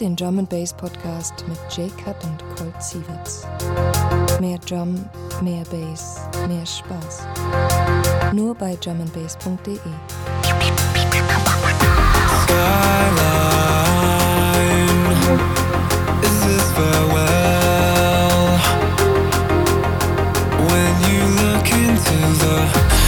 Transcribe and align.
den 0.00 0.16
Drum 0.16 0.46
Bass 0.46 0.72
Podcast 0.72 1.44
mit 1.46 1.58
J-Cut 1.76 2.16
und 2.24 2.38
Colt 2.56 2.82
Sieverts. 2.82 3.46
Mehr 4.40 4.58
Drum, 4.58 5.04
mehr 5.42 5.64
Bass, 5.64 6.20
mehr 6.48 6.64
Spaß. 6.64 7.26
Nur 8.32 8.54
bei 8.54 8.76
drumandbass.de. 8.76 9.74
Is 16.22 16.40
this 16.44 16.72
farewell? 16.72 18.58
When 20.70 20.92
you 21.10 21.22
look 21.42 21.70
into 21.72 22.16
the 22.40 22.99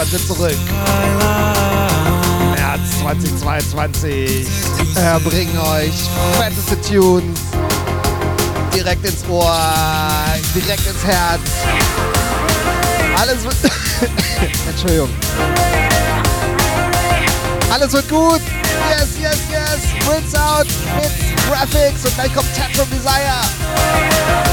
Sievert 0.00 0.10
sind 0.10 0.26
zurück. 0.26 0.58
März 2.54 3.00
2022. 3.00 4.46
Wir 4.94 5.20
bringen 5.22 5.58
euch 5.58 5.92
fetteste 6.38 6.80
Tunes 6.80 7.40
direkt 8.74 9.04
ins 9.04 9.28
Ohr, 9.28 9.60
direkt 10.54 10.86
ins 10.86 11.04
Herz. 11.04 11.40
Alles 13.16 13.42
wird. 13.44 13.56
Entschuldigung. 14.68 15.10
Alles 17.70 17.92
wird 17.92 18.08
gut. 18.08 18.40
Yes, 18.88 19.08
yes, 19.20 19.38
yes. 19.50 20.06
Prince 20.06 20.40
out 20.40 20.66
mit 20.96 21.10
Graphics 21.46 22.04
und 22.06 22.14
gleich 22.14 22.34
kommt 22.34 22.48
Tantrum 22.56 22.88
Desire. 22.90 24.49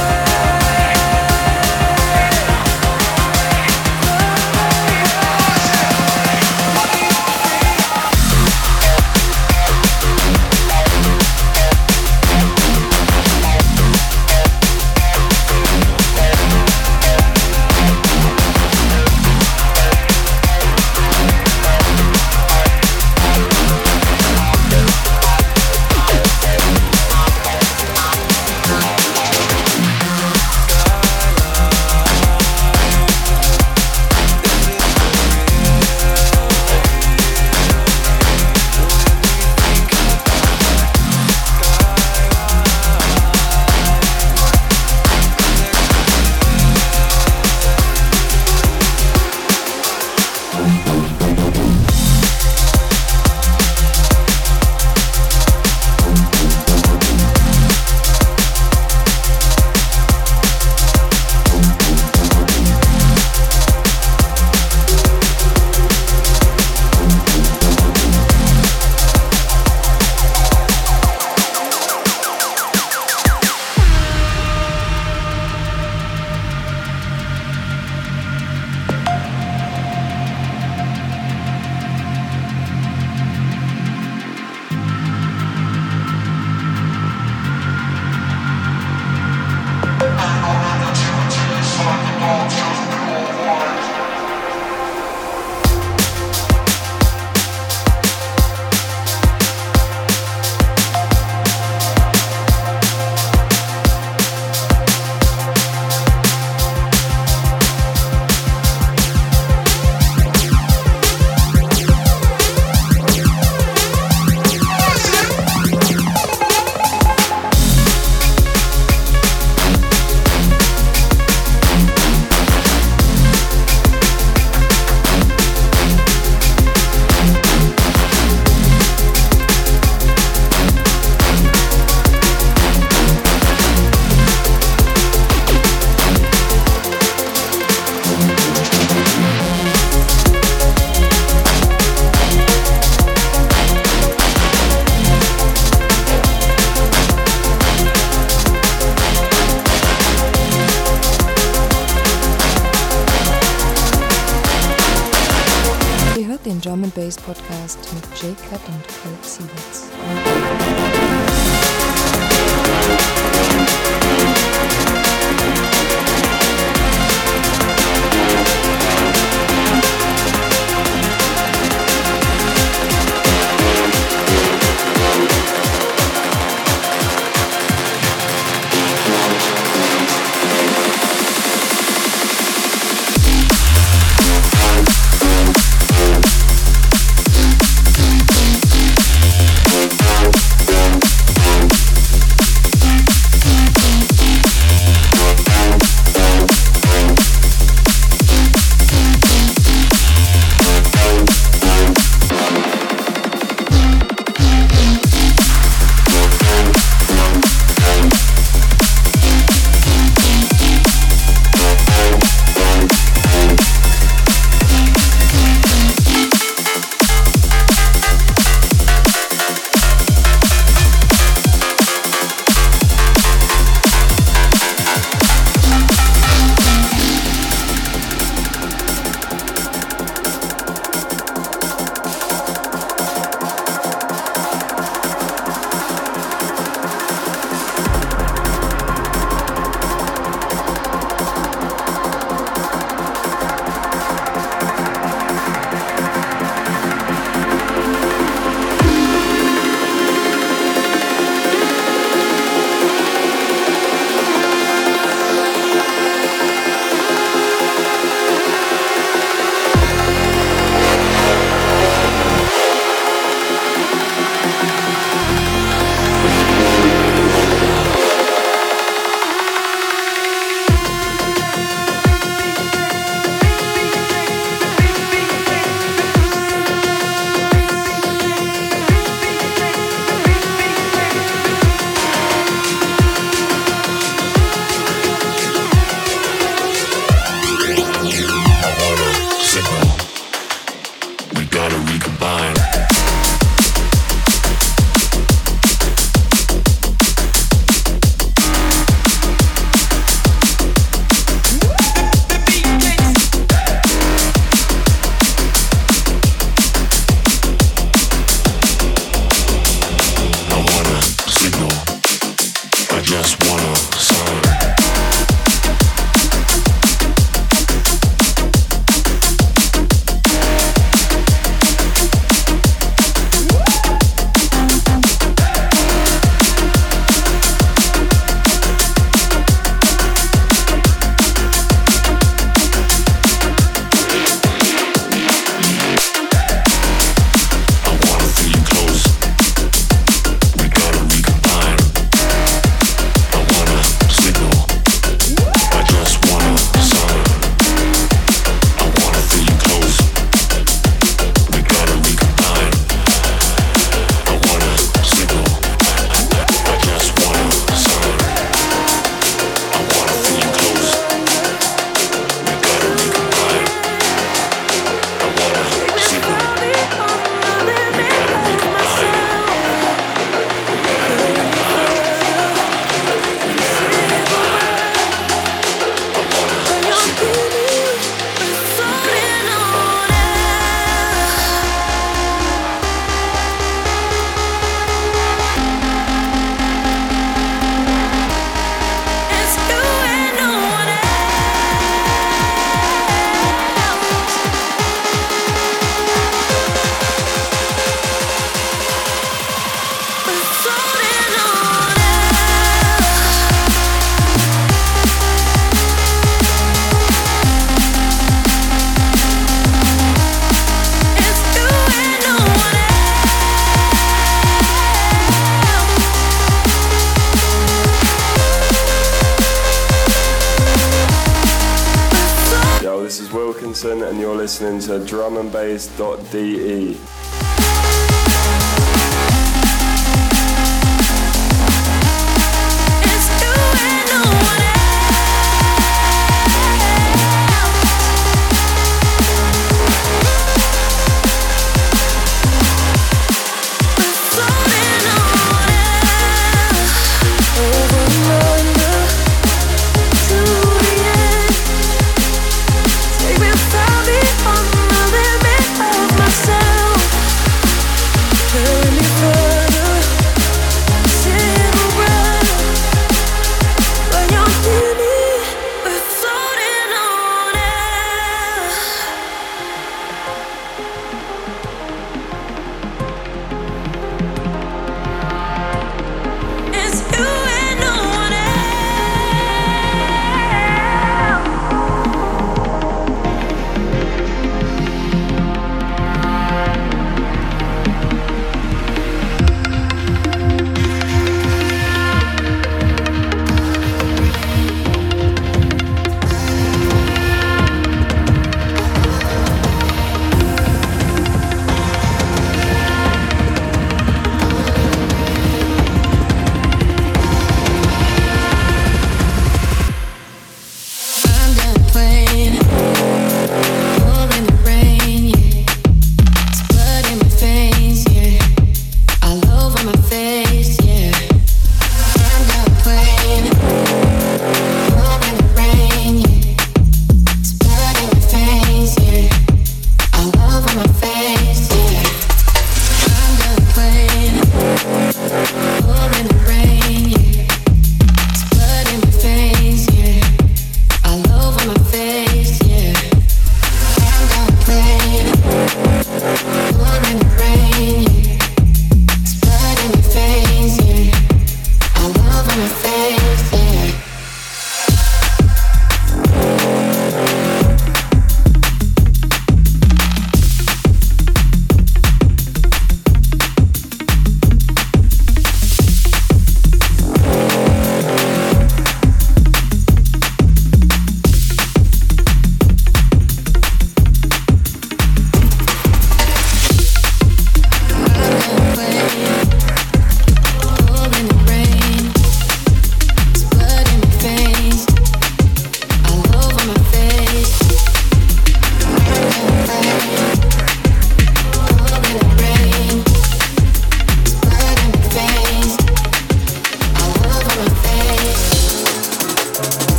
Podcast 157.28 157.94
mit 157.94 158.06
Jaycut 158.22 158.62
und 158.70 158.88
Kolt 159.04 159.26
Siewerts. 159.26 160.87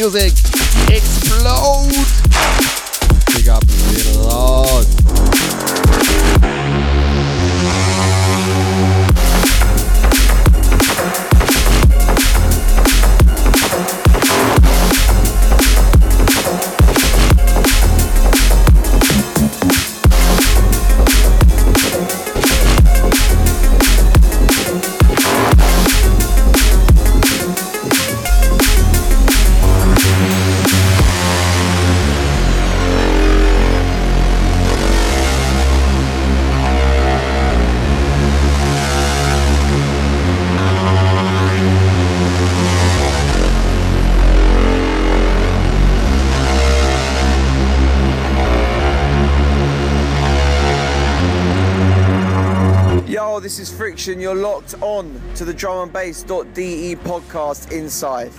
music. 0.00 0.32
Explode! 0.88 1.92
Big 3.36 3.48
up, 3.48 3.62
little 3.92 4.22
loud. 4.22 4.86
Nation, 54.10 54.20
you're 54.20 54.34
locked 54.34 54.74
on 54.80 55.20
to 55.36 55.44
the 55.44 55.54
Drum 55.54 55.84
and 55.84 55.92
Bass.de 55.92 56.96
podcast 56.96 57.70
inside. 57.70 58.32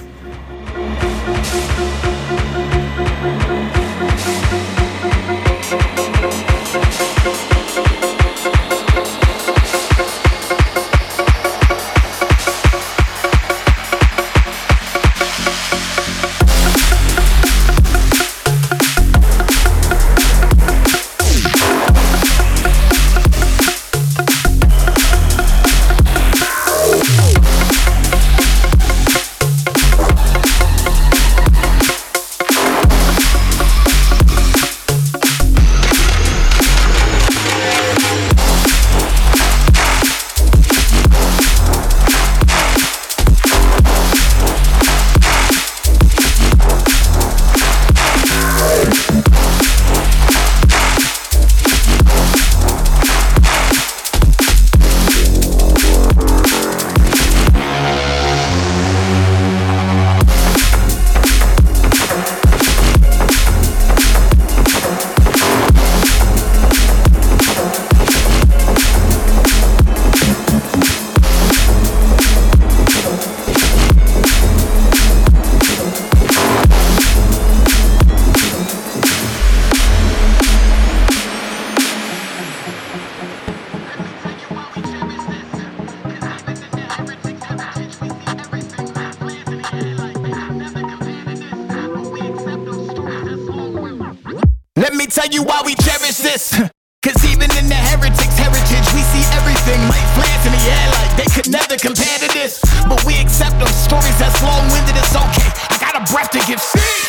You 95.29 95.44
why 95.44 95.62
we 95.66 95.75
cherish 95.75 96.18
this. 96.18 96.57
Cause 97.01 97.18
even 97.25 97.50
in 97.57 97.66
the 97.66 97.77
heretics 97.90 98.38
heritage, 98.38 98.88
we 98.94 99.01
see 99.10 99.25
everything 99.34 99.81
like 99.90 100.05
flares 100.14 100.44
in 100.46 100.53
the 100.53 100.64
air, 100.70 100.88
like 101.01 101.14
they 101.18 101.29
could 101.34 101.50
never 101.50 101.77
compare 101.77 102.18
to 102.22 102.29
this. 102.34 102.62
But 102.86 103.01
we 103.05 103.18
accept 103.18 103.57
them 103.57 103.70
stories 103.74 104.18
that's 104.22 104.38
long 104.46 104.62
winded, 104.70 104.94
it's 104.98 105.14
okay. 105.14 105.50
I 105.74 105.81
got 105.81 105.98
a 105.98 106.05
breath 106.14 106.29
to 106.38 106.42
give. 106.46 106.62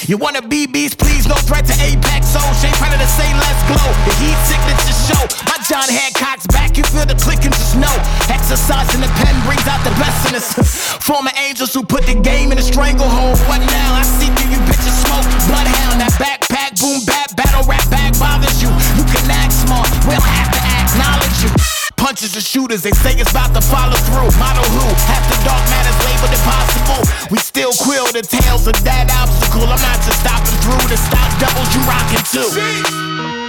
You 0.08 0.16
wanna 0.16 0.40
be 0.40 0.64
beast, 0.64 0.96
please, 0.96 1.28
no 1.28 1.36
threat 1.44 1.68
to 1.68 1.76
Apex 1.76 2.32
Zone. 2.32 2.52
Shane 2.60 2.72
to 2.72 3.08
say 3.18 3.28
let's 3.36 3.62
glow. 3.68 3.88
The 4.08 4.14
heat 4.20 4.38
signature 4.48 4.96
show. 4.96 5.22
My 5.44 5.60
John 5.68 5.88
Hancock's 5.88 6.46
back, 6.48 6.76
you 6.76 6.84
feel 6.84 7.04
the 7.04 7.18
click 7.18 7.44
and 7.44 7.52
just 7.52 7.76
know. 7.76 7.92
Exercise 8.32 8.94
in 8.94 9.00
the 9.00 9.12
pen 9.20 9.34
brings 9.44 9.66
out 9.66 9.82
the 9.84 9.94
best 10.00 10.28
in 10.28 10.34
us. 10.40 10.56
Former 11.08 11.32
angels 11.36 11.74
who 11.74 11.82
put 11.82 12.06
the 12.06 12.14
game 12.14 12.52
in 12.52 12.58
a 12.58 12.62
stranglehold. 12.62 13.38
What 13.44 13.60
now? 13.60 13.90
I 13.94 14.02
see 14.02 14.30
through 14.38 14.54
you 14.54 14.60
bitches 14.64 14.96
smoke. 15.04 15.26
Bloodhound, 15.50 16.00
that 16.00 16.14
backpack, 16.16 16.41
Punches 22.12 22.34
and 22.34 22.44
shooters, 22.44 22.82
they 22.82 22.90
say 22.90 23.14
it's 23.16 23.30
about 23.30 23.54
to 23.54 23.62
follow 23.62 23.96
through. 23.96 24.28
Model 24.38 24.62
who? 24.64 24.84
Half 25.08 25.24
the 25.32 25.48
dark 25.48 25.64
matters 25.72 25.96
labeled 26.04 26.36
impossible. 26.36 27.00
We 27.30 27.38
still 27.38 27.72
quill 27.72 28.04
the 28.12 28.20
tales 28.20 28.68
of 28.68 28.76
that 28.84 29.08
obstacle. 29.16 29.64
I'm 29.64 29.80
not 29.80 29.96
just 30.04 30.20
stopping 30.20 30.60
through 30.60 30.92
the 30.92 30.98
stock 31.00 31.30
doubles 31.40 31.72
you 31.72 31.80
rockin' 31.88 32.20
too. 32.28 32.52
I 32.52 33.41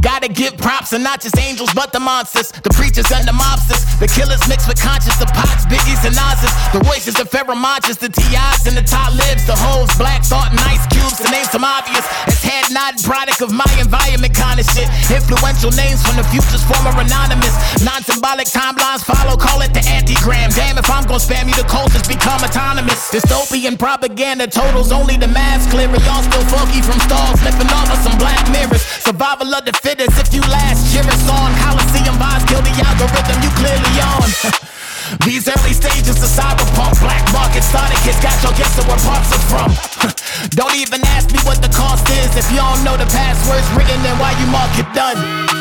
gotta 0.00 0.28
give 0.28 0.56
props 0.56 0.92
and 0.92 1.04
not 1.04 1.20
just 1.20 1.38
angels, 1.38 1.72
but 1.74 1.92
the 1.92 2.00
monsters, 2.00 2.52
the 2.64 2.70
preachers 2.70 3.10
and 3.12 3.26
the 3.28 3.36
mobsters, 3.36 3.84
the 4.00 4.08
killers 4.08 4.40
mixed 4.48 4.66
with 4.68 4.80
conscious, 4.80 5.16
the 5.20 5.28
pots, 5.30 5.64
biggies 5.68 6.02
and 6.04 6.16
Oz's, 6.16 6.52
the 6.72 6.82
voices 6.84 7.20
of 7.20 7.28
Pharoahe 7.30 7.56
Monches, 7.56 7.98
the 7.98 8.08
TIs 8.08 8.66
and 8.66 8.76
the 8.76 8.84
top 8.84 9.12
lives, 9.14 9.46
the 9.46 9.56
hoes, 9.56 9.92
black 9.96 10.24
thought 10.24 10.50
and 10.50 10.60
ice 10.64 10.84
cubes, 10.88 11.20
to 11.20 11.28
name 11.30 11.44
some 11.46 11.64
obvious. 11.64 12.04
It's 12.26 12.39
head 12.50 12.66
nodding 12.74 13.06
product 13.06 13.38
of 13.40 13.54
my 13.54 13.70
environment 13.78 14.34
kind 14.34 14.58
of 14.58 14.66
shit. 14.66 14.90
Influential 15.06 15.70
names 15.78 16.02
from 16.02 16.18
the 16.18 16.26
future's 16.34 16.66
former 16.66 16.90
anonymous. 16.98 17.54
Non-symbolic 17.86 18.50
timelines 18.50 19.06
follow, 19.06 19.38
call 19.38 19.62
it 19.62 19.70
the 19.70 19.82
antigram. 19.86 20.50
Damn, 20.58 20.74
if 20.74 20.90
I'm 20.90 21.06
gonna 21.06 21.22
spam 21.22 21.46
you, 21.46 21.54
the 21.54 21.68
cultures 21.70 22.02
become 22.10 22.42
autonomous. 22.42 23.14
Dystopian 23.14 23.78
propaganda 23.78 24.50
totals 24.50 24.90
only 24.90 25.16
the 25.16 25.30
mass 25.30 25.70
clear. 25.70 25.86
Y'all 26.02 26.26
still 26.26 26.46
funky 26.50 26.82
from 26.82 26.98
stalls, 27.06 27.38
flipping 27.38 27.70
off 27.70 27.86
of 27.94 27.98
some 28.02 28.18
black 28.18 28.42
mirrors. 28.50 28.82
Survival 28.82 29.54
of 29.54 29.64
the 29.64 29.72
fittest 29.72 30.18
if 30.18 30.34
you 30.34 30.42
last. 30.50 30.90
Cheer 30.90 31.06
us 31.06 31.24
on. 31.30 31.54
Coliseum 31.62 32.18
vibes, 32.18 32.44
kill 32.50 32.62
the 32.66 32.74
algorithm 32.82 33.38
you 33.46 33.50
clearly 33.54 33.94
on. 34.02 34.70
These 35.26 35.48
early 35.48 35.74
stages 35.74 36.22
of 36.22 36.30
cyberpunk, 36.30 37.00
black 37.02 37.26
market 37.32 37.62
started 37.62 37.98
kids 38.06 38.20
got 38.22 38.36
your 38.42 38.52
guess 38.54 38.78
of 38.78 38.86
where 38.86 39.02
parts 39.02 39.34
are 39.34 39.44
from. 39.50 39.70
don't 40.50 40.76
even 40.76 41.02
ask 41.06 41.32
me 41.32 41.38
what 41.42 41.60
the 41.60 41.68
cost 41.74 42.08
is 42.10 42.30
if 42.36 42.48
you 42.50 42.58
don't 42.58 42.84
know 42.84 42.96
the 42.96 43.10
passwords 43.10 43.66
written 43.74 43.98
and 44.06 44.18
why 44.20 44.30
you 44.38 44.46
mark 44.46 44.70
it 44.78 44.86
done. 44.94 45.59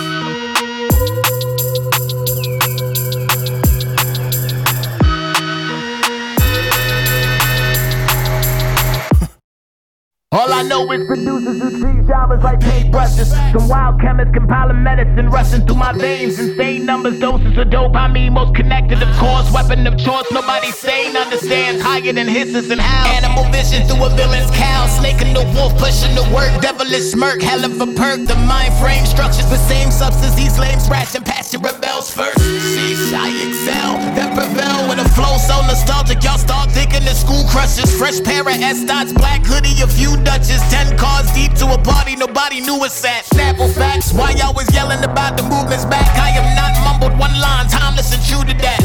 All 10.32 10.54
I 10.54 10.62
know 10.62 10.86
is 10.92 11.08
producers 11.08 11.58
who 11.60 11.72
treat 11.82 12.06
genres 12.06 12.44
like 12.44 12.60
paintbrushes. 12.60 13.34
Some 13.52 13.68
wild 13.68 14.00
chemists 14.00 14.32
compiling 14.32 14.84
medicine 14.84 15.28
rushing 15.32 15.66
through 15.66 15.78
my 15.78 15.92
veins. 15.92 16.38
Insane 16.38 16.86
numbers, 16.86 17.20
doses 17.20 17.58
of 17.58 17.72
dope. 17.72 17.96
I 17.96 18.08
mean, 18.08 18.34
most 18.34 18.54
connected, 18.54 19.02
of 19.02 19.10
course. 19.18 19.52
Weapon 19.52 19.88
of 19.88 19.98
choice, 19.98 20.30
nobody 20.32 20.70
sane 20.70 21.18
understands. 21.18 21.82
Higher 21.82 22.14
than 22.14 22.28
hisses 22.28 22.70
and 22.70 22.80
howls. 22.80 23.26
Animal 23.26 23.46
vision 23.52 23.88
through 23.88 24.06
a 24.06 24.10
villain's 24.10 24.52
cowl. 24.52 24.88
Snake 24.88 25.20
and 25.20 25.36
the 25.36 25.42
wolf 25.58 25.74
pushing 25.80 26.14
the 26.14 26.22
work. 26.30 26.54
Devilish 26.62 27.10
smirk, 27.10 27.42
hell 27.42 27.66
of 27.66 27.82
a 27.82 27.88
perk. 27.98 28.28
The 28.28 28.36
mind 28.46 28.74
frame 28.78 29.08
structures 29.08 29.50
the 29.50 29.58
same 29.58 29.90
substance. 29.90 30.36
These 30.36 30.60
lames 30.60 30.86
and 31.16 31.26
passion 31.26 31.62
rebels 31.62 32.12
first. 32.12 32.38
Sheesh, 32.38 33.14
I 33.14 33.30
excel, 33.48 33.98
that 34.14 34.36
prevail 34.38 34.90
with 34.90 35.00
a 35.00 35.10
flow 35.18 35.38
so 35.38 35.62
nostalgic. 35.66 36.24
Y'all 36.24 36.38
start 36.38 36.70
thinking 36.72 37.06
the 37.06 37.16
school 37.16 37.44
crushes. 37.50 37.90
Fresh 37.98 38.22
pair 38.22 38.42
of 38.42 38.62
S 38.62 38.84
dots, 38.84 39.14
black 39.14 39.46
hoodie, 39.46 39.82
a 39.82 39.88
few 39.88 40.18
Dutches, 40.24 40.62
ten 40.70 40.98
cars 40.98 41.32
deep 41.34 41.54
to 41.56 41.66
a 41.74 41.78
party 41.78 42.16
nobody 42.16 42.62
knew 42.62 42.84
us 42.84 43.04
at. 43.06 43.26
Snapple 43.26 43.72
facts, 43.74 44.14
why 44.14 44.32
y'all 44.32 44.54
was 44.54 44.72
yelling 44.74 45.04
about 45.04 45.38
the 45.38 45.44
movements 45.44 45.86
back? 45.86 46.08
I 46.18 46.30
am 46.32 46.56
not 46.56 46.74
mumbled 46.84 47.18
one 47.20 47.34
line, 47.40 47.68
timeless 47.68 48.14
and 48.14 48.24
true 48.24 48.44
to 48.44 48.58
that. 48.62 48.82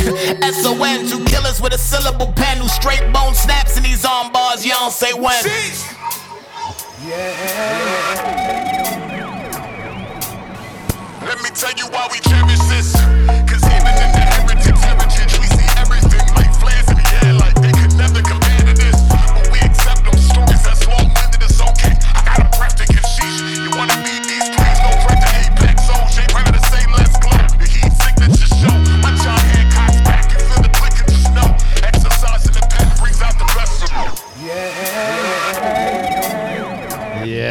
SON, 0.54 1.06
two 1.08 1.24
killers 1.24 1.60
with 1.60 1.74
a 1.74 1.78
syllable 1.78 2.32
pen 2.32 2.58
who 2.58 2.68
straight 2.68 3.04
bone 3.12 3.34
snaps 3.34 3.76
in 3.76 3.82
these 3.82 4.04
arm 4.04 4.32
bars, 4.32 4.64
y'all 4.64 4.90
say 4.90 5.12
when. 5.12 5.34
Yeah. 7.06 8.64
Let 11.26 11.42
me 11.42 11.50
tell 11.50 11.72
you 11.72 11.86
why 11.88 12.08
we 12.10 12.18
cherish 12.20 12.60
this. 12.68 13.33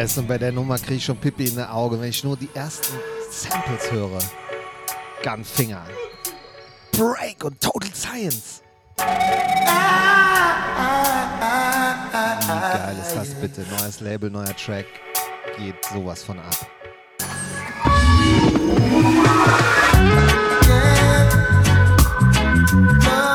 Yes, 0.04 0.18
und 0.18 0.28
bei 0.28 0.36
der 0.36 0.52
Nummer 0.52 0.76
kriege 0.76 0.96
ich 0.96 1.04
schon 1.06 1.16
Pippi 1.16 1.46
in 1.46 1.56
die 1.56 1.62
Augen, 1.62 1.98
wenn 1.98 2.10
ich 2.10 2.22
nur 2.22 2.36
die 2.36 2.50
ersten 2.52 2.92
Samples 3.30 3.90
höre. 3.90 4.18
Gunfinger. 5.22 5.80
Break 6.92 7.42
und 7.42 7.58
Total 7.58 7.88
Science. 7.94 8.60
Wie 8.98 9.02
geil 12.82 12.96
ist 13.00 13.16
das 13.16 13.30
bitte? 13.40 13.64
Neues 13.80 14.00
Label, 14.00 14.30
neuer 14.30 14.54
Track. 14.54 14.84
Geht 15.56 15.82
sowas 15.90 16.22
von 16.22 16.38
ab. 16.38 16.54
Hold 22.74 23.33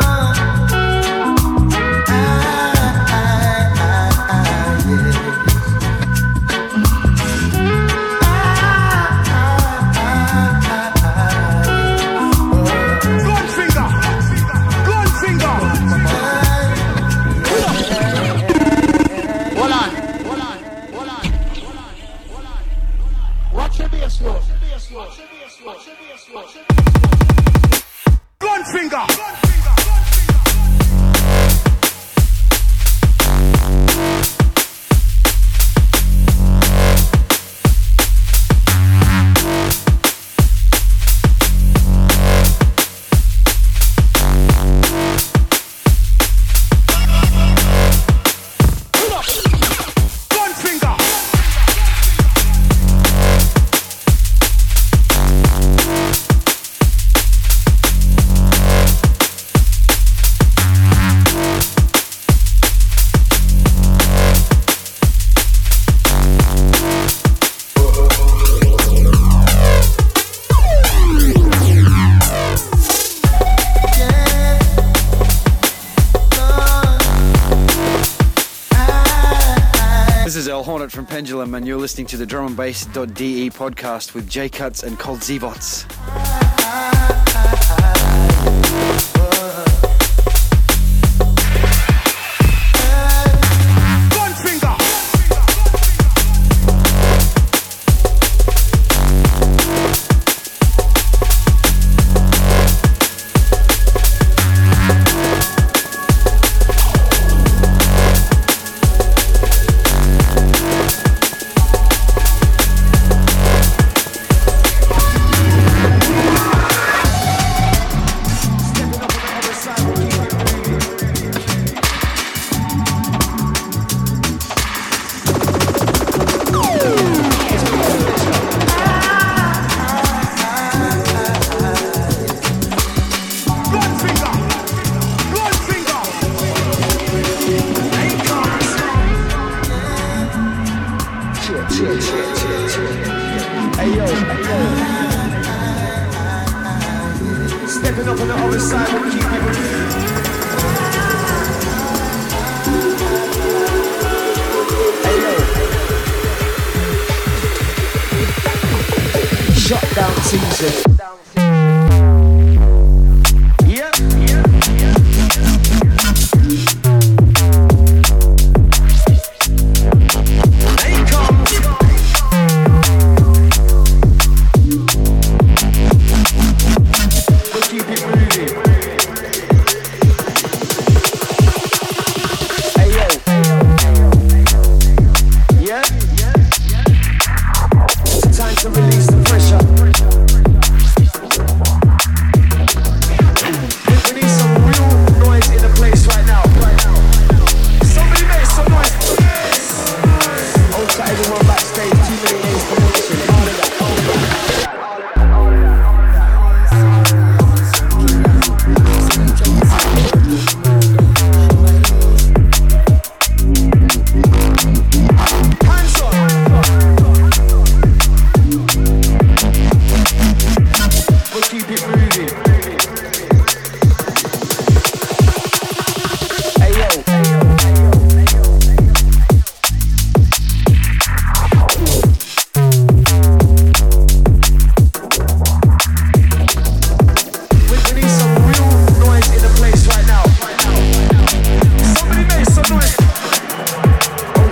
finger. 28.71 29.48
To 82.09 82.17
the 82.17 82.25
Drum 82.25 82.47
and 82.47 82.57
Bass.de 82.57 83.51
podcast 83.51 84.15
with 84.15 84.27
J 84.27 84.49
Cuts 84.49 84.81
and 84.81 84.97
Kolt 84.97 85.19
Siewerts. 85.19 85.98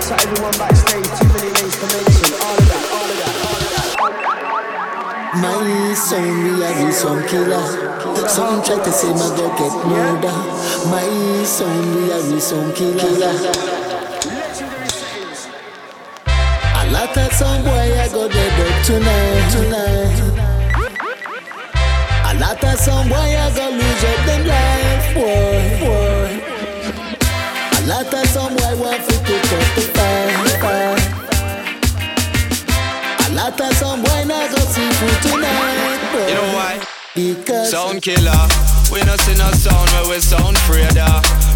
To 0.08 0.14
everyone 0.14 0.56
backstage, 0.56 1.04
too 1.20 1.28
many 1.28 1.52
names 1.52 1.76
to 1.76 1.86
mention. 1.92 2.32
All 2.40 2.56
of 2.56 2.64
that, 2.64 2.84
all 2.96 3.04
of 3.04 3.16
that, 3.20 3.34
all 3.44 3.60
of 3.60 3.68
that. 3.68 4.40
My 5.36 5.94
son, 5.94 6.24
we 6.44 6.64
are 6.64 6.76
the 6.80 6.92
son 6.92 7.20
killer. 7.28 7.66
Some 8.26 8.62
try 8.64 8.76
to 8.82 8.90
say 8.90 9.12
my 9.12 9.28
go 9.36 9.48
get 9.60 9.74
murder. 9.84 10.36
My 10.88 11.44
son, 11.44 11.94
we 11.94 12.10
are 12.10 12.22
the 12.22 12.40
son 12.40 12.72
killer. 12.74 13.36
Lot 16.90 17.16
of 17.18 17.32
some 17.34 17.62
boy 17.64 18.00
I 18.00 18.08
go 18.08 18.28
dead 18.28 18.60
up 18.64 18.82
tonight, 18.86 19.52
tonight. 19.52 20.18
A 22.24 22.32
lot 22.40 22.64
of 22.64 22.78
some 22.80 23.08
boy 23.10 23.36
I 23.36 23.52
go 23.54 23.68
lose 23.70 24.04
up 24.08 24.20
them 24.24 24.46
life, 24.48 25.14
boy, 25.14 25.78
boy. 25.84 26.40
A 27.76 27.80
lot 27.86 28.14
of 28.14 28.26
some 28.28 28.56
boy 28.56 28.74
want 28.82 29.02
to 29.06 29.14
pick 29.20 29.52
up 29.52 29.66
the 29.76 29.82
A 33.58 33.62
lot 33.62 33.72
of 33.72 33.76
some 33.76 34.02
boy 34.02 34.24
not 34.24 34.50
go 34.50 34.58
see 34.58 34.88
food 34.88 35.32
tonight, 35.32 36.12
boy. 36.12 36.28
You 36.28 36.34
know 36.34 36.54
why? 36.54 36.86
Because 37.16 37.70
Sound 37.72 38.02
killer. 38.02 38.77
We 38.90 39.04
not 39.04 39.20
see 39.20 39.36
no 39.36 39.50
sound 39.52 39.90
where 39.90 40.08
we 40.08 40.20
sound 40.20 40.56
afraid 40.56 40.96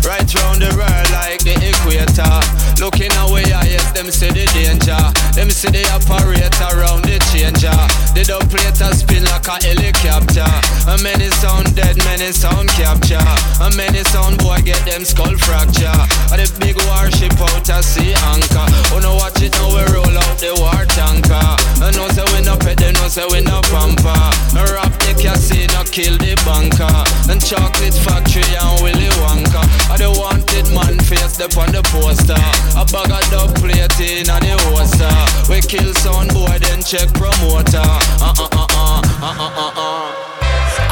Right 0.02 0.26
round 0.34 0.58
the 0.58 0.66
world 0.74 1.08
like 1.14 1.38
the 1.46 1.54
equator. 1.54 2.36
Looking 2.82 3.14
away, 3.22 3.46
yes, 3.46 3.86
them 3.94 4.10
see 4.10 4.34
the 4.34 4.50
danger. 4.50 4.98
Them 5.38 5.46
see 5.46 5.70
the 5.70 5.86
operator 5.94 6.50
around 6.74 7.06
the 7.06 7.22
changer. 7.30 7.70
The 8.10 8.26
dub 8.26 8.42
plate 8.50 8.74
a 8.82 8.90
spin 8.90 9.22
like 9.30 9.46
a 9.46 9.62
helicopter. 9.62 10.50
And 10.90 10.98
many 11.06 11.30
sound 11.38 11.70
dead, 11.78 11.96
many 12.02 12.34
sound 12.34 12.68
capture. 12.74 13.22
And 13.62 13.72
many 13.78 14.02
sound 14.10 14.42
boy 14.42 14.58
get 14.66 14.82
them 14.82 15.06
skull 15.06 15.38
fracture. 15.38 15.94
And 16.34 16.42
the 16.42 16.50
big 16.58 16.74
warship 16.90 17.38
out 17.38 17.70
a 17.70 17.78
sea 17.78 18.18
anchor. 18.34 18.66
Oh 18.90 18.98
no, 18.98 19.14
watch 19.14 19.38
it 19.38 19.54
now 19.54 19.70
we 19.70 19.86
roll 19.94 20.18
out 20.18 20.36
the 20.42 20.50
war 20.58 20.82
tanker. 20.90 21.46
And 21.78 21.94
no 21.94 22.10
say 22.10 22.26
we 22.34 22.42
no 22.42 22.58
pet, 22.58 22.82
them 22.82 22.98
no 22.98 23.06
say 23.06 23.22
we 23.30 23.38
no 23.46 23.62
pamper. 23.70 24.18
No 24.50 24.66
rap 24.74 24.90
the 25.06 25.14
casino, 25.14 25.86
kill 25.94 26.18
the 26.18 26.34
banker. 26.42 26.90
And 27.30 27.40
chocolate 27.40 27.94
factory 27.94 28.42
and 28.42 28.82
Willy 28.82 29.08
Wonka. 29.22 29.62
I 29.90 29.96
the 29.96 30.10
wanted 30.10 30.66
man 30.74 30.98
face 31.06 31.40
up 31.40 31.56
on 31.56 31.72
the 31.72 31.82
poster. 31.92 32.38
A 32.74 32.84
bag 32.90 33.10
of 33.10 33.24
dub 33.30 33.54
plate 33.56 34.00
in 34.00 34.28
a 34.28 34.36
the 34.40 34.56
holster. 34.70 35.10
We 35.48 35.60
kill 35.60 35.94
sound 35.94 36.34
boy 36.34 36.58
then 36.58 36.82
check 36.82 37.12
promoter. 37.14 37.78
Uh 38.20 38.34
uh 38.36 38.48
uh 38.52 38.66
uh 38.70 39.02
uh 39.22 39.34
uh 39.38 39.50
uh 39.54 39.72
uh. 39.76 40.32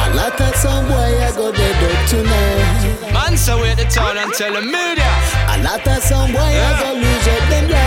a 0.01 0.15
lot 0.15 0.39
of 0.39 0.55
some 0.55 0.87
boy 0.87 1.11
I 1.19 1.31
go 1.35 1.51
dead 1.51 1.83
up 1.83 2.07
tonight. 2.07 3.13
Man, 3.13 3.37
so 3.37 3.61
wait 3.61 3.77
the 3.77 3.85
town 3.85 4.17
and 4.17 4.31
tell 4.33 4.53
the 4.53 4.61
media. 4.61 5.11
A 5.51 5.61
lot 5.63 5.85
of 5.85 6.03
some 6.03 6.31
boy 6.31 6.39
I 6.39 6.71
go 6.79 6.93
lose 6.95 7.27
up 7.27 7.49
them. 7.49 7.80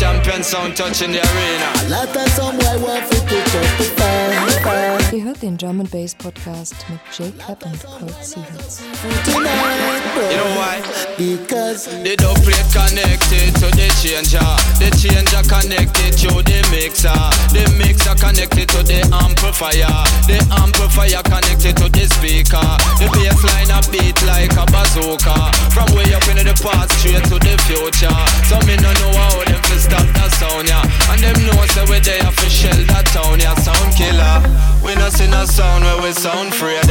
Champion 0.00 0.42
sound 0.42 0.74
touching 0.74 1.12
the 1.12 1.20
arena. 1.20 1.68
A 1.84 1.90
lot 1.90 2.16
of 2.16 2.28
some 2.32 2.56
boy 2.56 2.78
want 2.80 3.04
to 3.12 3.20
pick 3.28 3.44
up 3.44 3.68
the 3.76 3.84
fire, 4.00 4.50
fire. 4.64 4.98
Ihr 5.12 5.24
hört 5.24 5.42
den 5.42 5.58
Drum 5.58 5.80
and 5.80 5.90
Bass 5.90 6.14
Podcast 6.14 6.74
mit 6.88 7.00
Jaycut 7.12 7.62
und 7.64 7.82
Kolt 7.84 8.24
Siewerts. 8.24 8.80
You 9.26 9.42
know 9.42 10.56
why? 10.56 10.80
Because 11.18 11.84
The 12.02 12.16
dub 12.16 12.40
plate 12.40 12.64
connected 12.72 13.52
to 13.60 13.68
the 13.76 13.92
changer. 14.00 14.40
The 14.80 14.88
changer 14.96 15.44
connected 15.44 16.16
to 16.24 16.32
the 16.48 16.64
mixer. 16.72 17.12
The 17.52 17.68
mixer 17.76 18.16
connected 18.16 18.70
to 18.70 18.80
the 18.82 19.04
amplifier. 19.12 19.92
The 20.24 20.40
amplifier 20.64 21.20
connected 21.28 21.76
to 21.76 21.92
the 21.92 22.08
speaker. 22.08 22.64
The 22.96 23.12
bass 23.12 23.36
line 23.52 23.68
a 23.68 23.84
beat 23.92 24.16
like 24.24 24.56
a 24.56 24.64
bazooka. 24.64 25.52
From 25.76 25.92
way 25.92 26.08
up 26.16 26.24
into 26.24 26.48
the 26.48 26.56
past 26.64 26.88
straight 26.96 27.20
to 27.28 27.36
the 27.36 27.52
future. 27.68 28.16
So 28.48 28.56
me 28.64 28.80
no 28.80 28.88
know 28.96 29.12
how 29.12 29.44
them 29.44 29.60
fi 29.68 29.76
stop 29.90 30.06
that 30.14 30.30
sound 30.38 30.68
yeah. 30.70 31.10
And 31.10 31.20
them 31.20 31.38
know 31.42 31.66
say 31.74 31.84
we 31.90 31.98
there 31.98 32.30
fi 32.30 32.46
shell 32.48 32.80
that 32.94 33.06
town 33.10 33.42
yeah. 33.42 33.54
Sound 33.58 33.90
killer. 33.98 34.38
We 34.86 34.94
no 34.94 35.10
see 35.10 35.28
no 35.28 35.44
sound 35.44 35.84
where 35.84 36.00
we 36.02 36.12
sound 36.12 36.54
afraid 36.54 36.86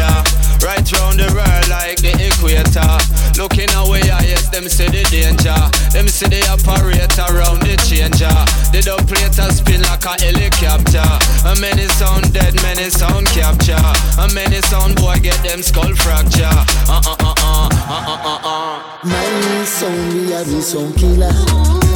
Right 0.59 0.83
round 0.99 1.15
the 1.15 1.31
world 1.31 1.67
like 1.71 2.03
the 2.03 2.11
equator. 2.19 2.91
Looking 3.39 3.71
away, 3.79 4.03
I 4.11 4.27
yes, 4.27 4.51
them 4.51 4.67
see 4.67 4.91
the 4.91 5.07
danger. 5.07 5.55
Them 5.95 6.11
see 6.11 6.27
the 6.27 6.43
operator 6.51 7.23
around 7.31 7.63
the 7.63 7.79
changer. 7.87 8.27
The 8.75 8.83
dub 8.83 9.07
plate 9.07 9.39
a 9.39 9.47
spin 9.55 9.79
like 9.87 10.03
a 10.03 10.19
helicopter. 10.19 11.07
And 11.47 11.59
many 11.63 11.87
sound 11.95 12.33
dead, 12.35 12.59
many 12.59 12.91
sound 12.91 13.27
capture. 13.31 13.79
And 14.19 14.33
many 14.35 14.59
sound 14.67 14.99
boy 14.99 15.23
get 15.23 15.39
them 15.47 15.63
skull 15.63 15.95
fracture. 15.95 16.43
Uh 16.91 16.99
uh 17.07 17.15
uh 17.23 17.33
uh 17.39 17.69
uh 17.71 18.03
uh 18.03 18.19
uh 18.19 18.39
uh. 18.43 19.07
my 19.07 19.63
son, 19.63 19.95
we 20.11 20.33
are 20.35 20.43
the 20.43 20.59
son 20.59 20.91
killer. 20.99 21.31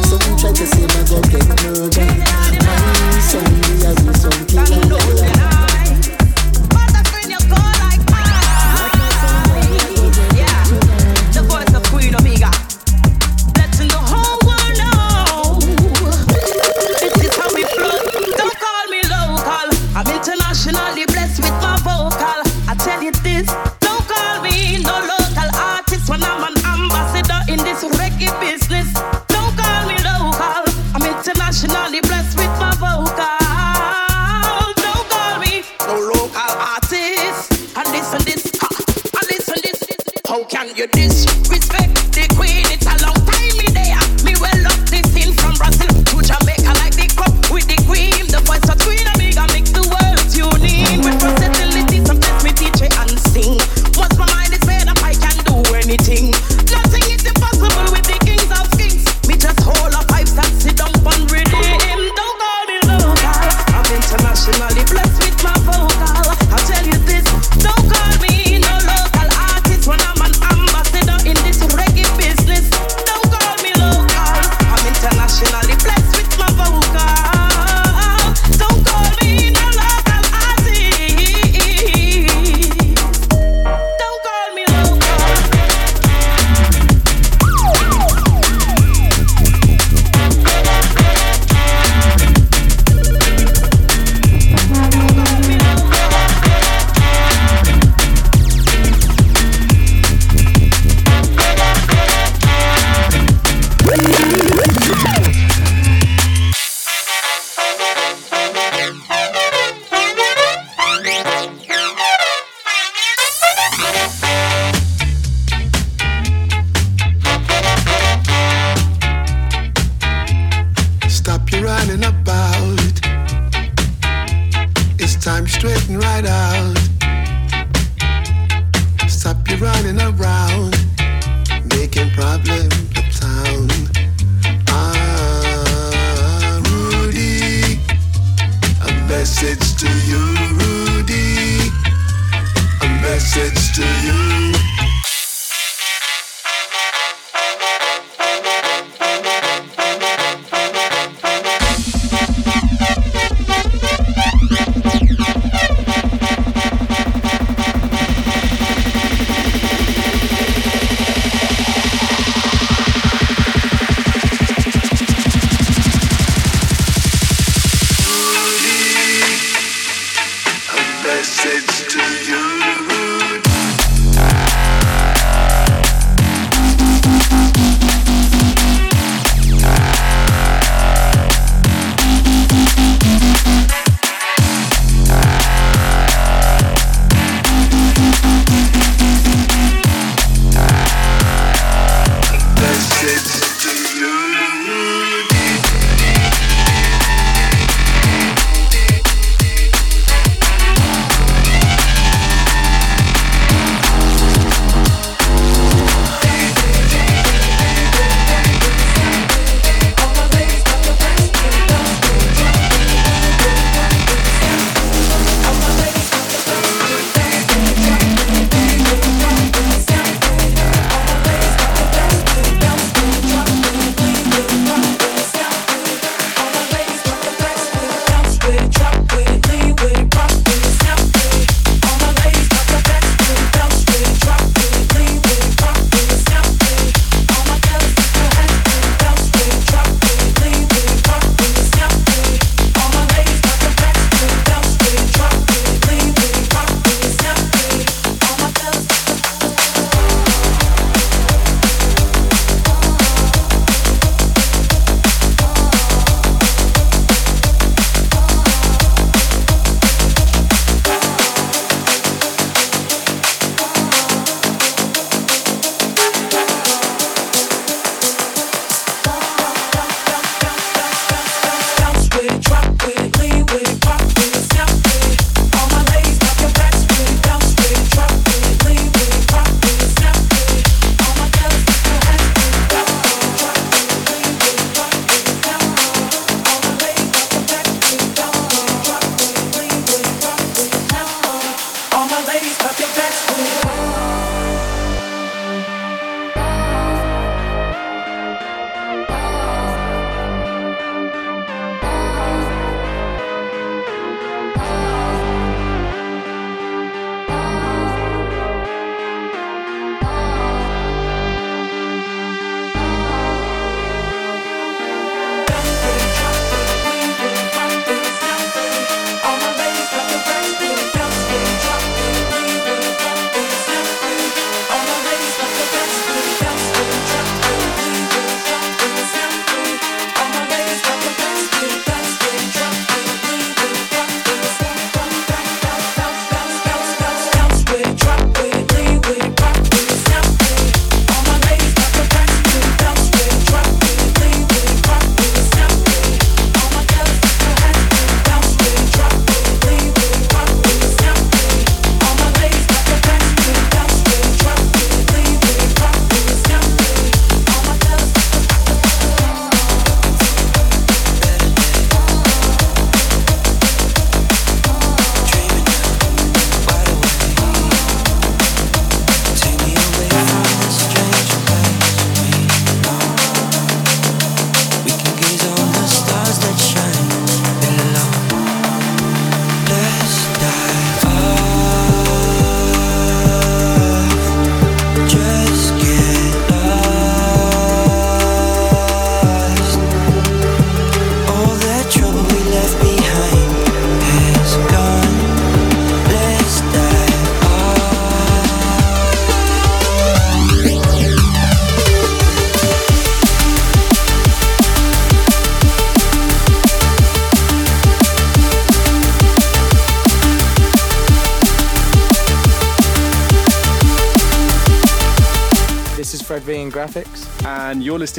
Some 0.08 0.36
try 0.40 0.52
to 0.56 0.66
say 0.66 0.83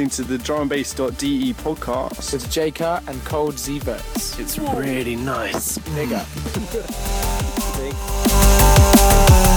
listening 0.05 0.25
to 0.25 0.37
the 0.37 0.43
drumandbass.de 0.43 1.53
podcast 1.53 2.33
with 2.33 2.45
Jaycut 2.47 3.07
and 3.07 3.23
Kolt 3.25 3.55
Siewerts. 3.55 4.39
It's 4.39 4.57
really 4.59 5.15
nice. 5.15 5.77
Big 5.95 6.13
up. 6.13 6.27
Big. 7.77 9.54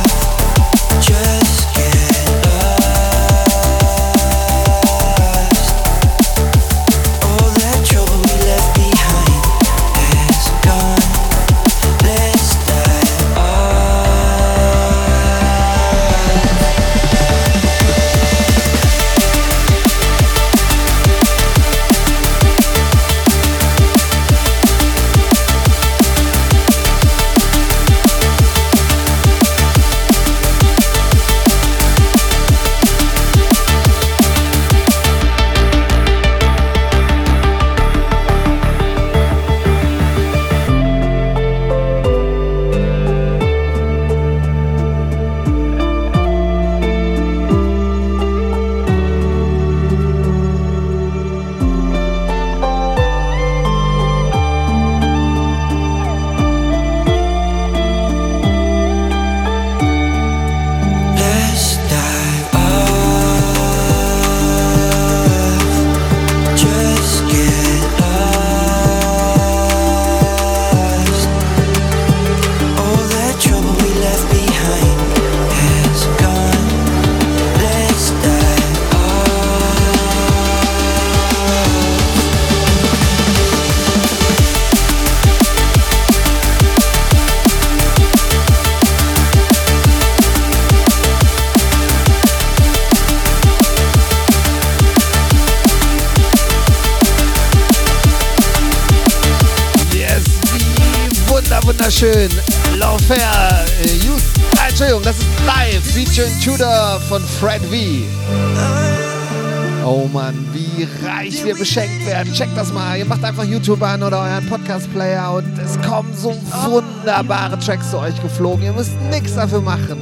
Beschenkt 111.58 112.06
werden. 112.06 112.32
Checkt 112.32 112.56
das 112.56 112.72
mal. 112.72 112.98
Ihr 112.98 113.04
macht 113.04 113.24
einfach 113.24 113.44
YouTube 113.44 113.82
an 113.82 114.02
oder 114.02 114.20
euren 114.20 114.46
Podcast-Player 114.48 115.34
und 115.34 115.58
es 115.58 115.80
kommen 115.82 116.12
so 116.14 116.34
wunderbare 116.66 117.58
Tracks 117.58 117.90
zu 117.90 117.98
euch 117.98 118.20
geflogen. 118.22 118.64
Ihr 118.64 118.72
müsst 118.72 118.92
nichts 119.10 119.34
dafür 119.34 119.60
machen. 119.60 119.98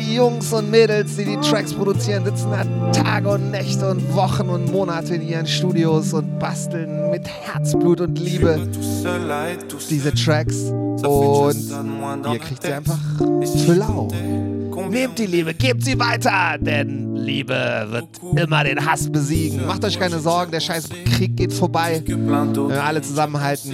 Die 0.00 0.16
Jungs 0.16 0.52
und 0.52 0.70
Mädels, 0.70 1.16
die 1.16 1.24
die 1.24 1.36
Tracks 1.36 1.72
produzieren, 1.72 2.24
sitzen 2.24 2.50
da 2.50 2.64
Tage 2.92 3.28
und 3.28 3.50
Nächte 3.50 3.88
und 3.90 4.14
Wochen 4.14 4.48
und 4.48 4.72
Monate 4.72 5.14
in 5.14 5.28
ihren 5.28 5.46
Studios 5.46 6.12
und 6.12 6.38
basteln 6.38 7.10
mit 7.10 7.26
Herzblut 7.28 8.00
und 8.00 8.18
Liebe 8.18 8.68
diese 9.88 10.14
Tracks. 10.14 10.56
Und 11.04 11.56
ihr 12.32 12.38
kriegt 12.38 12.62
sie 12.62 12.72
einfach 12.72 12.98
für 13.64 13.74
lau. 13.74 14.08
Nehmt 14.90 15.18
die 15.18 15.26
Liebe, 15.26 15.54
gebt 15.54 15.84
sie 15.84 15.96
weiter, 16.00 16.58
denn 16.58 17.14
Liebe 17.14 17.86
wird 17.90 18.19
immer 18.36 18.64
den 18.64 18.84
Hass 18.84 19.10
besiegen. 19.10 19.66
Macht 19.66 19.84
euch 19.84 19.98
keine 19.98 20.18
Sorgen, 20.18 20.50
der 20.50 20.60
scheiß 20.60 20.88
Krieg 20.88 21.36
geht 21.36 21.52
vorbei. 21.52 22.02
Wenn 22.06 22.28
wir 22.28 22.84
alle 22.84 23.02
zusammenhalten, 23.02 23.72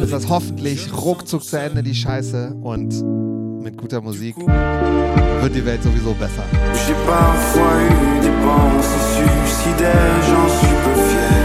ist 0.00 0.12
das 0.12 0.28
hoffentlich 0.28 0.92
ruckzuck 0.92 1.44
zu 1.44 1.58
Ende, 1.58 1.82
die 1.82 1.94
Scheiße. 1.94 2.56
Und 2.62 3.62
mit 3.62 3.76
guter 3.76 4.00
Musik 4.00 4.36
wird 4.36 5.54
die 5.54 5.64
Welt 5.64 5.82
sowieso 5.82 6.12
besser. 6.14 6.44
J'ai 6.74 6.94
parfois 7.06 7.74
eu 7.88 8.20
des 8.20 8.36
pensées 8.42 9.04
suicidaires, 9.14 10.22
j'en 10.28 10.48
suis 10.58 10.76
peu 10.84 10.94
fier. 11.08 11.42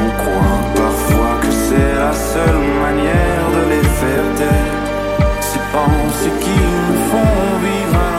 On 0.00 0.10
croit 0.22 0.64
parfois 0.74 1.34
que 1.42 1.50
c'est 1.50 1.94
la 1.94 2.12
seule 2.12 2.62
manière 2.86 3.46
de 3.56 3.62
les 3.72 3.86
faire 4.00 4.28
taire. 4.36 4.76
Ces 5.40 6.30
qui 6.40 6.58
nous 6.88 6.98
font 7.10 7.58
vivre 7.60 8.15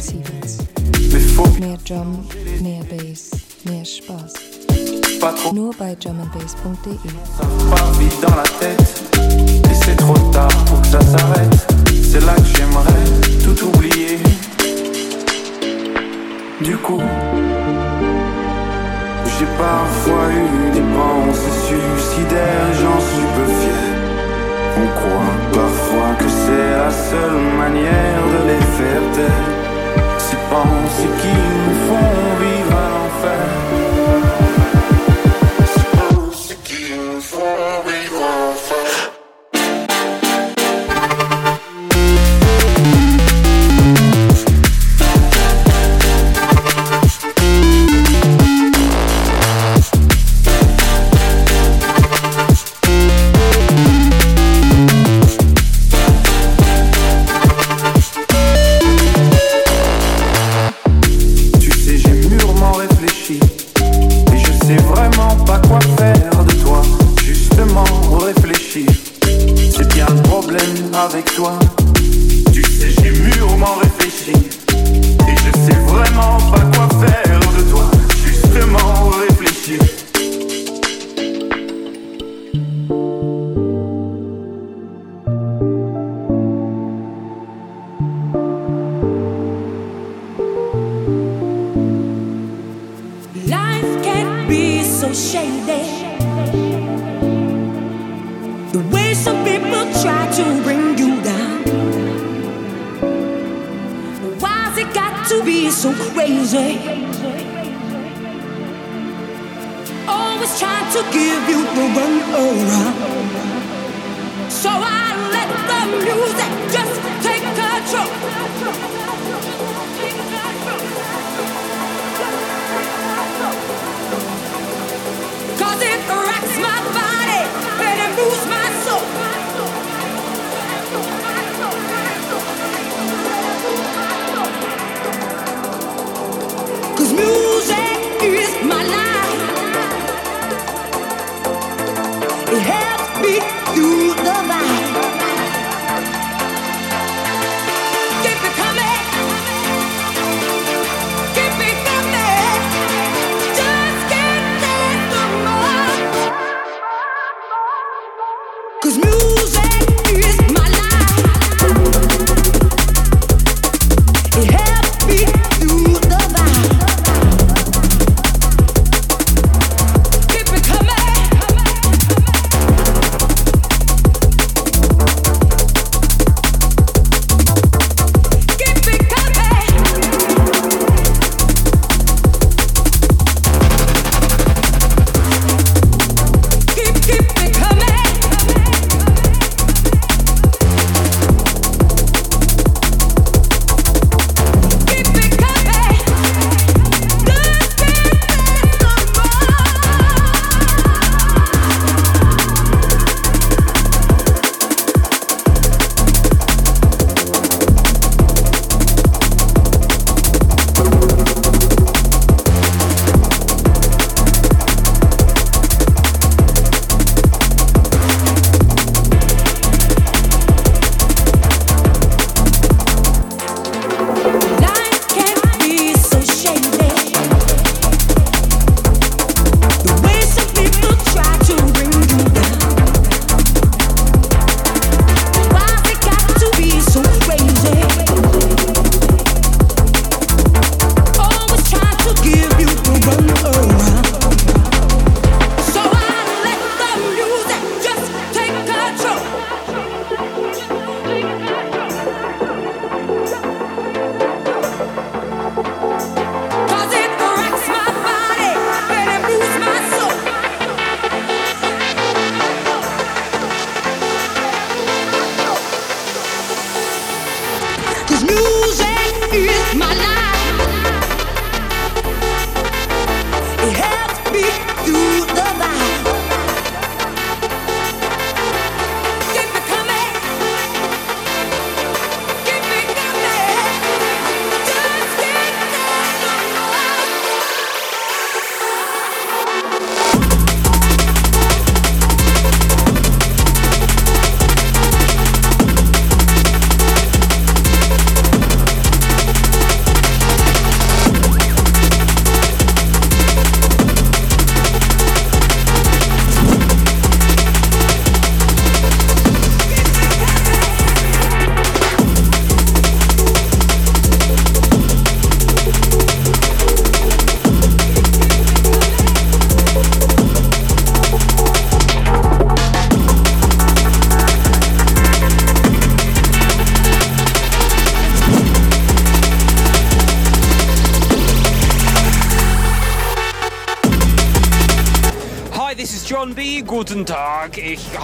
Sievers. 0.00 0.58
Mehr 1.58 1.78
Drum, 1.86 2.24
mehr 2.60 2.84
Bass, 2.84 3.30
mehr 3.64 3.84
Spaß. 3.84 4.32
Nur 5.52 5.74
bei 5.76 5.94
drumandbass.de. 5.94 6.94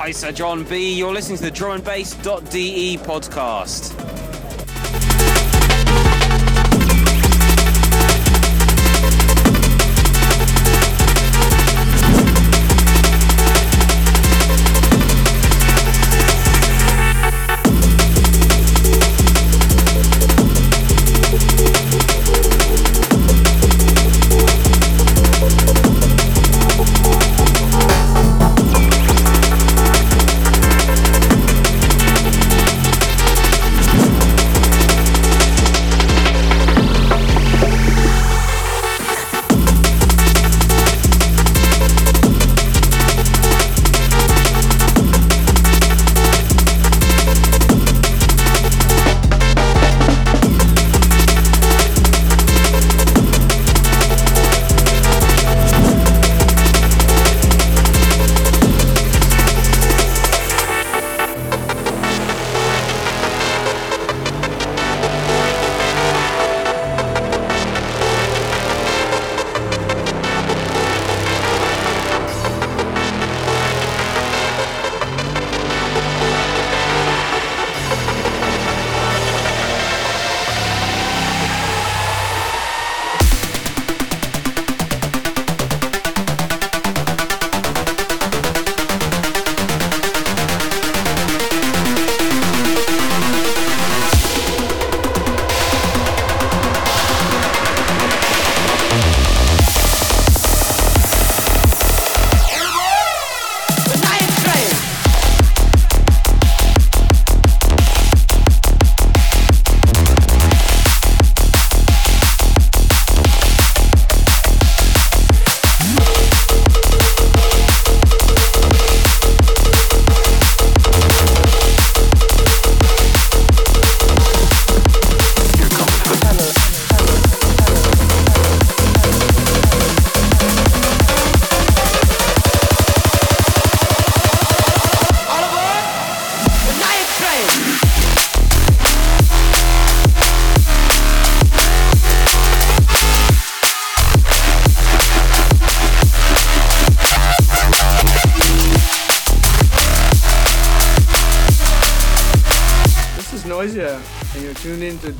Tag, 0.05 0.15
Sir 0.15 0.33
John 0.33 0.65
B. 0.65 0.93
You're 0.93 1.15
listening 1.15 1.39
to 1.39 1.45
the 1.45 1.51
drumandbass.de 1.51 2.99
podcast. 2.99 3.94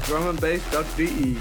drumandbass.de. 0.07 1.34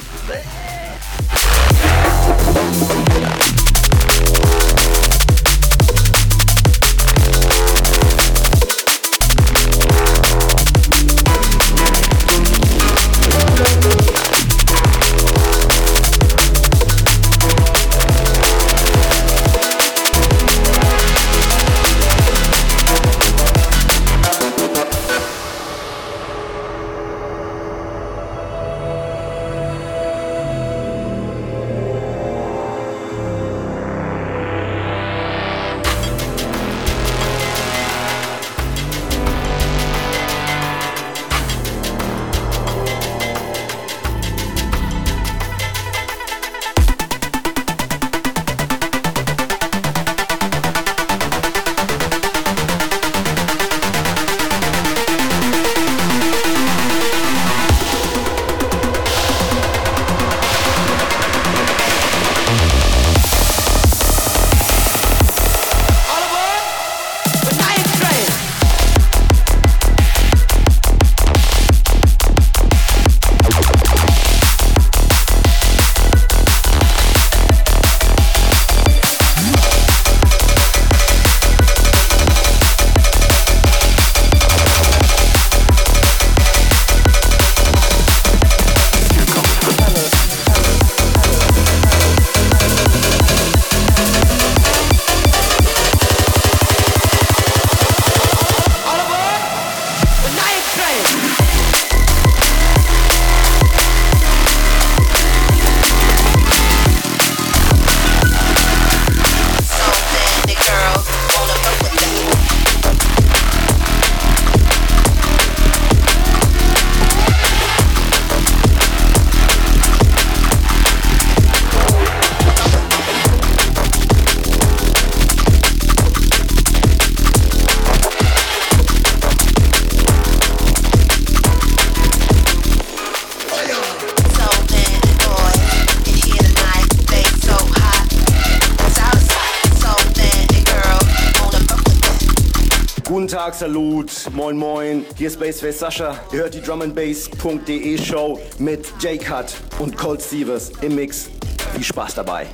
Tag, 143.53 143.59
Salut, 143.59 144.11
moin 144.33 144.57
moin, 144.57 145.05
hier 145.15 145.27
ist 145.27 145.39
Bassface 145.39 145.79
Sascha. 145.79 146.19
Ihr 146.31 146.39
hört 146.39 146.53
die 146.53 146.61
drumandbass.de 146.61 147.97
Show 147.97 148.39
mit 148.57 148.85
J-Cut 148.99 149.53
und 149.79 149.95
Cold 149.97 150.21
Stevens 150.21 150.71
im 150.81 150.95
Mix. 150.95 151.29
Viel 151.73 151.83
Spaß 151.83 152.15
dabei. 152.15 152.47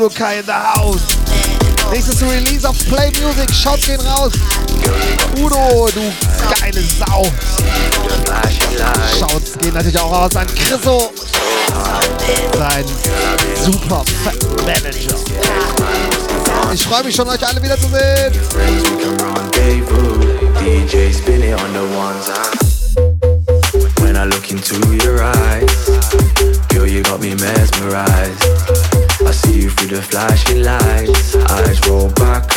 Judokai 0.00 0.38
in 0.38 0.46
the 0.46 0.52
house. 0.52 1.02
Nächstes 1.90 2.22
Release 2.22 2.66
auf 2.66 2.78
Play 2.88 3.12
Music. 3.20 3.52
Schaut 3.52 3.82
gehen 3.82 4.00
raus. 4.00 4.32
Udo, 5.36 5.90
du 5.94 6.00
geile 6.58 6.80
Sau. 6.80 7.30
Schaut's 9.18 9.58
gehen 9.58 9.74
natürlich 9.74 9.98
auch 9.98 10.10
raus 10.10 10.34
an 10.36 10.46
Chriso. 10.46 11.12
Sein 12.56 12.86
super 13.62 14.02
Manager. 14.64 15.16
Ich 16.72 16.82
freue 16.82 17.04
mich 17.04 17.14
schon, 17.14 17.28
euch 17.28 17.46
alle 17.46 17.62
wieder 17.62 17.76
zu 17.78 17.88
sehen. 17.88 18.32
DJ 20.60 21.12
spin 21.12 21.42
on 21.52 21.72
the 21.74 21.84
ones 21.94 22.30
When 24.00 24.16
I 24.16 24.24
look 24.24 24.50
into 24.50 24.76
your 24.76 24.99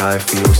I 0.03 0.19
feel 0.19 0.52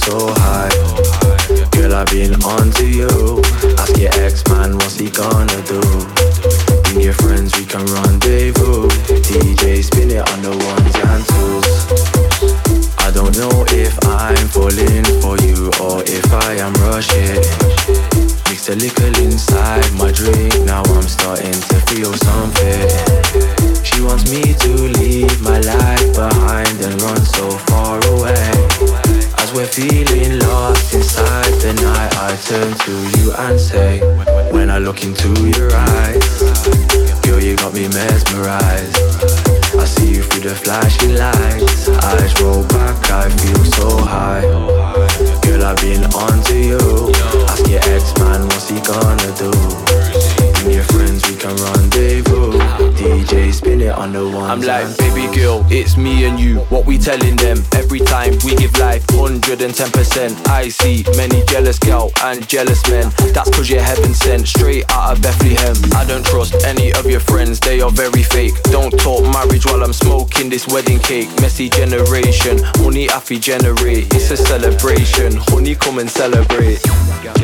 What 56.70 56.86
we 56.86 56.98
telling 56.98 57.36
them 57.36 57.58
every 57.74 58.00
time 58.00 58.34
we 58.44 58.56
give 58.56 58.78
life 58.78 59.06
110%. 59.08 60.48
I 60.48 60.70
see 60.70 61.04
many 61.16 61.44
jealous 61.46 61.80
gal 61.80 62.12
and 62.24 62.48
jealous 62.48 62.82
men. 62.90 63.12
That's 63.34 63.50
cause 63.56 63.70
you're 63.70 63.82
heaven 63.82 64.14
sent 64.14 64.48
straight 64.48 64.86
out 64.92 65.18
of 65.18 65.22
Bethlehem. 65.22 65.76
I 65.96 66.06
don't 66.06 66.26
trust 66.26 66.56
any 66.66 66.92
of 66.94 67.06
your 67.06 67.20
friends, 67.20 67.60
they 67.60 67.82
are 67.82 67.92
very 67.92 68.24
fake. 68.24 68.54
Don't 68.64 68.92
talk 69.00 69.24
marriage 69.32 69.66
while 69.66 69.84
I'm 69.84 69.94
smoking 69.94 70.50
this 70.50 70.68
wedding 70.68 71.00
cake. 71.00 71.30
Messy 71.42 71.70
generation, 71.70 72.60
money 72.80 73.10
affy 73.10 73.40
generate. 73.40 74.14
It's 74.14 74.32
a 74.32 74.38
celebration, 74.38 75.34
honey, 75.50 75.76
come 75.76 76.00
and 76.00 76.10
celebrate. 76.10 76.82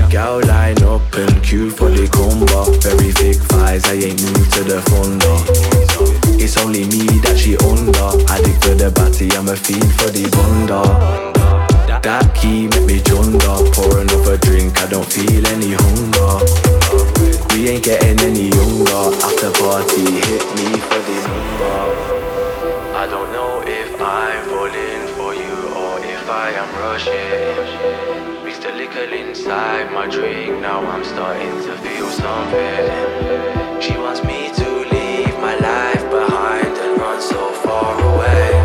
Gal 0.10 0.42
line 0.42 0.82
up 0.84 1.02
and 1.14 1.44
queue 1.44 1.70
for 1.70 1.90
the 1.90 2.08
combo. 2.08 2.72
Very 2.80 3.12
thick 3.12 3.38
thighs, 3.38 3.86
I 3.86 3.94
ain't 3.94 4.22
new 4.22 4.46
to 4.46 4.64
the 4.64 4.82
thunder. 4.82 6.19
It's 6.42 6.56
only 6.58 6.86
me 6.88 7.04
that 7.28 7.38
she 7.38 7.58
under. 7.58 8.16
Addict 8.32 8.64
for 8.64 8.74
the 8.74 8.90
batty, 8.96 9.28
I'm 9.36 9.48
a 9.50 9.56
fiend 9.56 9.92
for 10.00 10.10
the 10.10 10.24
bunda. 10.32 10.82
That 12.02 12.34
key 12.34 12.68
make 12.72 12.86
me 12.88 12.98
junder. 13.04 13.60
Pour 13.76 14.00
another 14.00 14.38
drink, 14.38 14.80
I 14.80 14.88
don't 14.88 15.06
feel 15.06 15.46
any 15.52 15.76
hunger. 15.76 16.40
We 17.52 17.68
ain't 17.70 17.84
getting 17.84 18.20
any 18.24 18.48
younger. 18.56 19.04
After 19.20 19.52
party, 19.60 20.16
hit 20.26 20.46
me 20.56 20.80
for 20.80 21.02
the 21.04 21.18
number. 21.28 21.80
I 22.96 23.06
don't 23.06 23.32
know 23.36 23.62
if 23.68 24.00
I'm 24.00 24.42
falling 24.48 25.04
for 25.20 25.36
you 25.36 25.56
or 25.76 26.00
if 26.00 26.24
I 26.30 26.56
am 26.56 26.70
rushing. 26.80 28.00
The 28.60 28.74
liquor 28.74 29.08
inside 29.16 29.90
my 29.94 30.06
drink, 30.06 30.60
now 30.60 30.82
I'm 30.82 31.04
starting 31.06 31.62
to 31.64 31.78
feel 31.78 32.10
something. 32.10 33.82
She 33.82 33.98
wants 33.98 34.22
me 34.22 34.52
to 34.54 34.70
leave 34.92 35.34
my 35.40 35.56
life 35.56 35.99
so 37.22 37.52
far 37.52 38.00
away. 38.02 38.59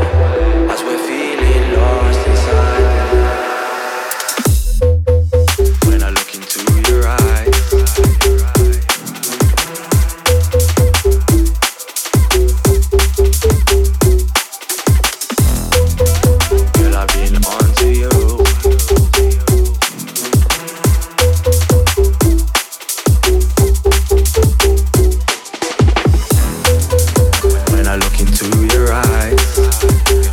I 27.95 27.97
look 27.99 28.19
into 28.19 28.51
your 28.75 28.93
eyes, 28.93 29.55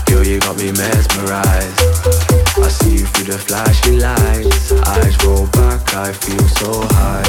girl, 0.10 0.26
you 0.26 0.40
got 0.40 0.58
me 0.58 0.72
mesmerized. 0.72 1.80
I 2.58 2.68
see 2.68 2.94
you 2.94 3.06
through 3.06 3.34
the 3.34 3.38
flashing 3.38 4.00
lights. 4.00 4.72
Eyes 4.72 5.16
roll 5.24 5.46
back, 5.46 5.94
I 5.94 6.12
feel 6.12 6.42
so 6.58 6.82
high. 6.98 7.22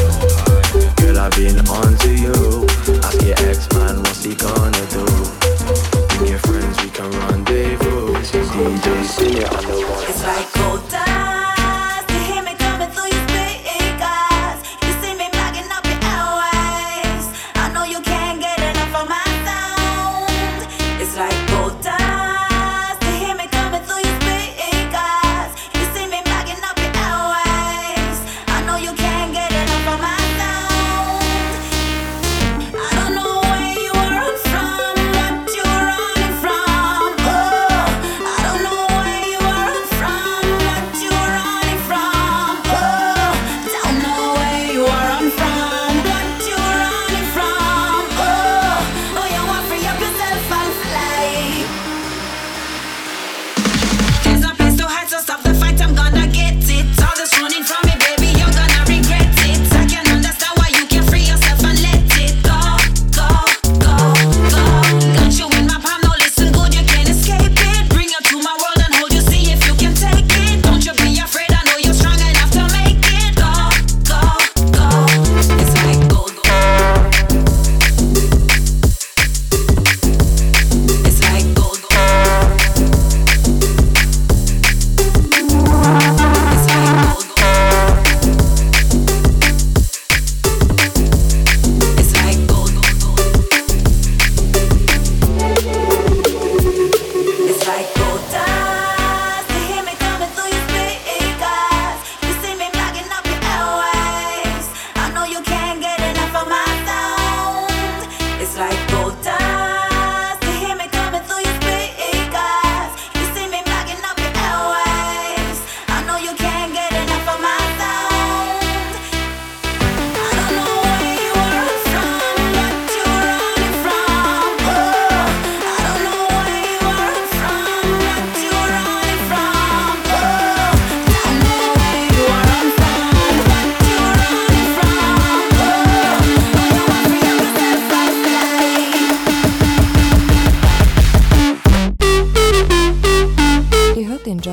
Girl, 0.96 1.18
I've 1.18 1.36
been 1.36 1.60
onto 1.68 2.08
you. 2.08 2.64
Ask 3.04 3.20
your 3.20 3.36
ex 3.46 3.70
man, 3.74 3.98
what's 3.98 4.24
he 4.24 4.34
gonna 4.34 4.86
do? 4.88 5.04
Bring 6.08 6.30
your 6.30 6.38
friends, 6.38 6.82
we 6.82 6.88
can 6.88 7.10
rendezvous. 7.28 8.14
DJ, 8.16 9.04
sing 9.04 9.36
it 9.36 9.52
on 9.52 9.64
the 9.66 9.86
one. 9.86 10.01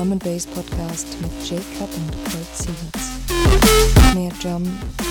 Drum 0.00 0.12
and 0.12 0.24
Bass 0.24 0.46
Podcast 0.46 1.08
mit 1.20 1.30
Cup 1.78 1.90
und 1.94 2.10
Colt 2.24 2.46
Sievers. 2.54 3.10
Mehr 4.14 4.32
Drum, 4.40 4.62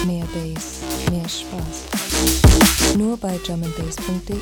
mehr 0.08 0.26
Bass, 0.34 0.80
mehr 1.12 1.30
Spaß. 1.30 2.98
Nur 2.98 3.16
bei 3.16 3.38
drumandbass.de. 3.46 4.36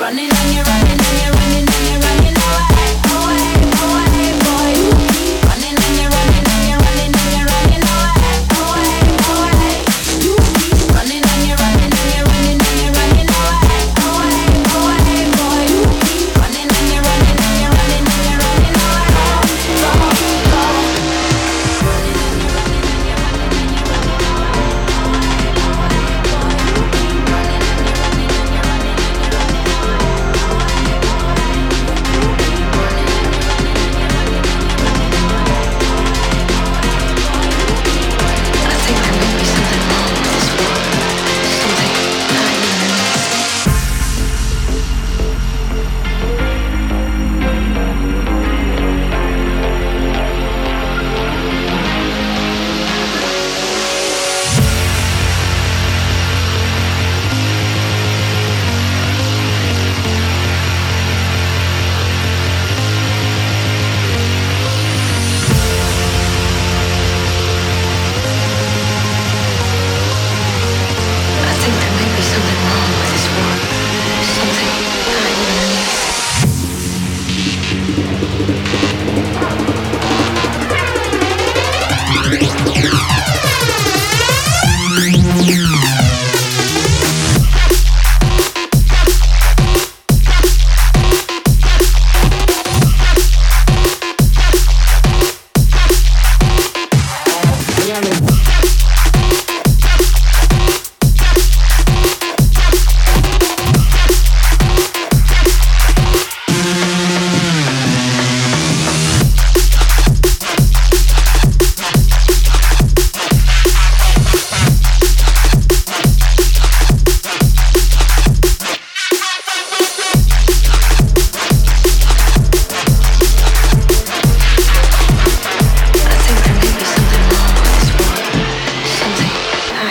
Running 0.00 0.30
and 0.32 0.54
you're 0.56 0.77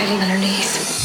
underneath. 0.07 0.96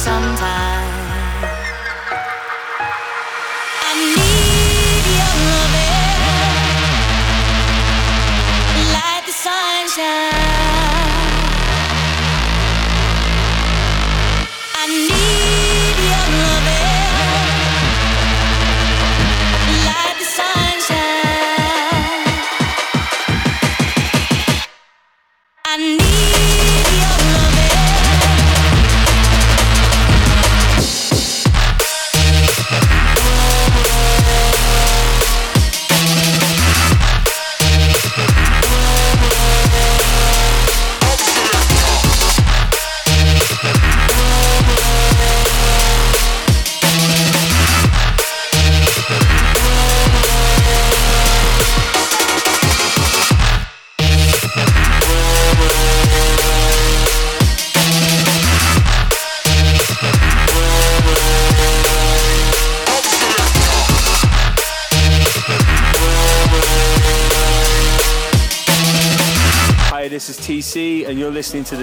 sometimes. 0.00 0.59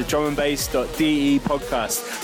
drumandbass.de 0.07 1.39
podcast. 1.43 2.16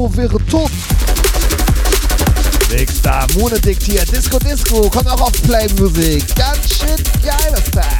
Neuro 0.00 0.16
wäre 0.16 0.38
tot. 0.46 0.70
Nächster 2.72 3.26
Monat 3.36 3.62
diktiert. 3.62 4.10
Disco 4.10 4.38
Disco 4.38 4.88
kommt 4.88 5.08
auch 5.08 5.20
auf 5.20 5.42
Play 5.42 5.66
Music. 5.78 6.24
Ganz 6.36 6.78
schön 6.78 6.96
geiles 7.22 7.70
Tag. 7.70 7.99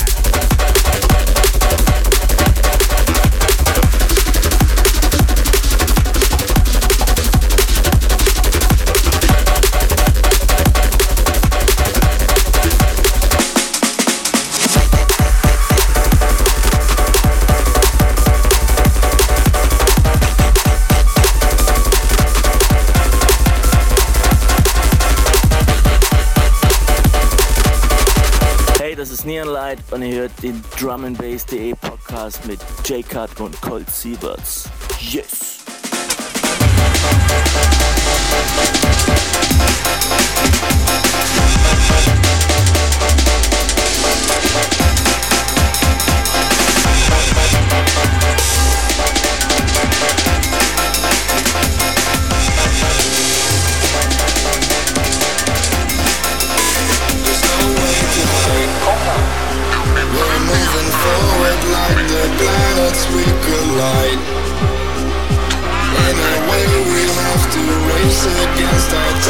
Und 29.91 30.03
ihr 30.03 30.23
hört 30.23 30.43
den 30.43 30.63
Drum 30.79 31.15
Bass.de 31.15 31.75
Podcast 31.75 32.45
mit 32.47 32.61
J-Cut 32.85 33.41
und 33.41 33.61
Colt 33.61 33.91
Sieverts. 33.91 34.69
Yes! 35.01 35.50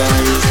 Against 0.01 0.50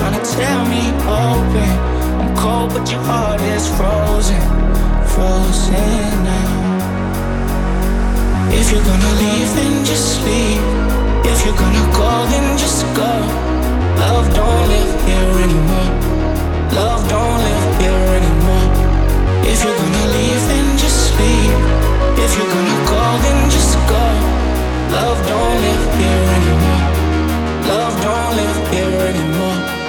trying 0.00 0.16
to 0.16 0.24
tear 0.32 0.58
me 0.72 0.82
open. 1.04 1.70
I'm 2.20 2.32
cold, 2.34 2.72
but 2.72 2.90
your 2.90 3.04
heart 3.04 3.40
is 3.54 3.68
frozen. 3.76 4.40
Frozen 5.12 6.10
now. 6.24 6.52
If 8.58 8.72
you're 8.72 8.86
gonna 8.90 9.12
leave, 9.20 9.50
then 9.56 9.84
just 9.84 10.24
leave. 10.24 10.64
If 11.30 11.44
you're 11.44 11.60
gonna 11.64 11.86
go, 12.00 12.10
then 12.32 12.46
just 12.56 12.80
go. 12.96 13.12
Love 14.00 14.26
don't 14.32 14.64
live 14.72 14.94
here 15.04 15.32
anymore. 15.44 15.92
Love 16.80 17.02
don't 17.12 17.38
live 17.46 17.66
here 17.82 18.06
anymore. 18.20 18.68
If 19.52 19.58
you're 19.64 19.78
gonna 19.82 20.06
leave, 20.16 20.42
then 20.50 20.66
just 20.84 21.12
leave. 21.20 21.60
If 22.24 22.30
you're 22.36 22.52
gonna 22.56 22.78
go, 22.92 23.02
then 23.24 23.38
just 23.52 23.76
go. 23.92 24.06
Love 24.96 25.20
don't 25.28 25.56
live 25.66 25.84
here 26.00 26.24
anymore. 26.38 26.84
Love 27.68 27.94
don't 28.00 28.32
live 28.40 28.58
here 28.72 28.96
anymore. 29.12 29.79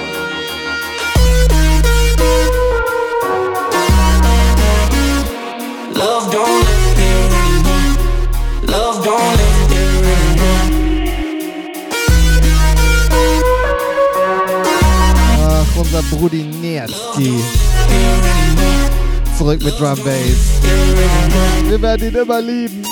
Ach, 15.44 15.76
unser 15.76 16.02
Brudi 16.02 16.44
Nerski. 16.44 17.42
Zurück 19.36 19.62
mit 19.64 19.78
Drum 19.80 19.98
Bass. 20.04 20.60
Wir 21.68 21.82
werden 21.82 22.08
ihn 22.08 22.14
immer 22.14 22.40
lieben. 22.40 22.82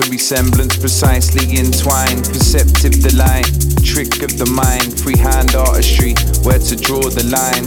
A 0.00 0.18
sensory 0.18 0.66
precisely 0.80 1.56
entwined. 1.56 2.24
Perceptive 2.24 2.98
delight, 2.98 3.46
trick 3.84 4.22
of 4.22 4.36
the 4.38 4.50
mind, 4.50 4.98
freehand 4.98 5.54
artistry, 5.54 6.14
where 6.42 6.58
to 6.58 6.74
draw 6.74 7.02
the 7.02 7.22
line. 7.30 7.62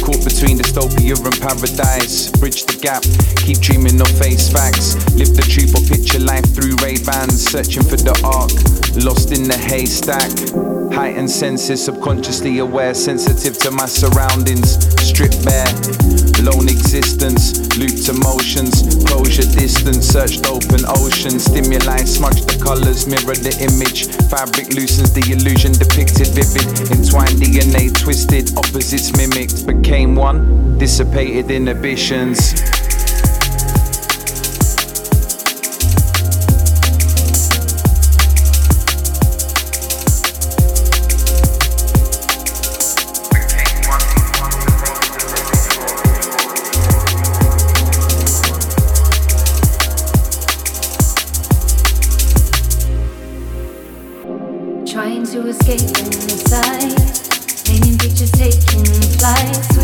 Caught 0.00 0.24
between 0.24 0.56
dystopia 0.56 1.12
and 1.12 1.40
paradise, 1.40 2.30
bridge 2.40 2.64
the 2.64 2.78
gap, 2.80 3.02
keep 3.44 3.60
dreaming 3.60 4.00
of 4.00 4.08
face 4.16 4.48
facts. 4.48 4.96
Live 5.12 5.36
the 5.36 5.44
truth 5.44 5.76
or 5.76 5.84
picture 5.84 6.20
life 6.20 6.48
through 6.54 6.76
Ray 6.80 6.96
Bans, 7.04 7.44
searching 7.44 7.82
for 7.82 7.96
the 7.96 8.16
arc, 8.24 8.52
lost 9.04 9.32
in 9.32 9.44
the 9.44 9.58
haystack. 9.58 10.67
Heightened 10.92 11.30
senses, 11.30 11.84
subconsciously 11.84 12.58
aware, 12.58 12.94
sensitive 12.94 13.58
to 13.58 13.70
my 13.70 13.86
surroundings, 13.86 14.78
stripped 15.02 15.44
bare. 15.44 15.68
Lone 16.42 16.68
existence, 16.68 17.58
looped 17.76 18.08
emotions, 18.08 18.82
closure 19.04 19.42
distance, 19.58 20.06
searched 20.06 20.46
open 20.46 20.84
ocean, 20.86 21.38
stimuli, 21.38 22.04
smudge 22.04 22.42
the 22.46 22.58
colors, 22.62 23.06
mirror 23.06 23.34
the 23.34 23.54
image, 23.60 24.06
fabric 24.30 24.72
loosens 24.74 25.12
the 25.12 25.24
illusion 25.32 25.72
depicted, 25.72 26.28
vivid, 26.28 26.66
entwined 26.90 27.40
DNA 27.42 27.92
twisted, 27.92 28.56
opposites 28.56 29.16
mimicked, 29.16 29.66
became 29.66 30.14
one, 30.14 30.78
dissipated 30.78 31.50
inhibitions. 31.50 32.54
Taking 59.34 59.77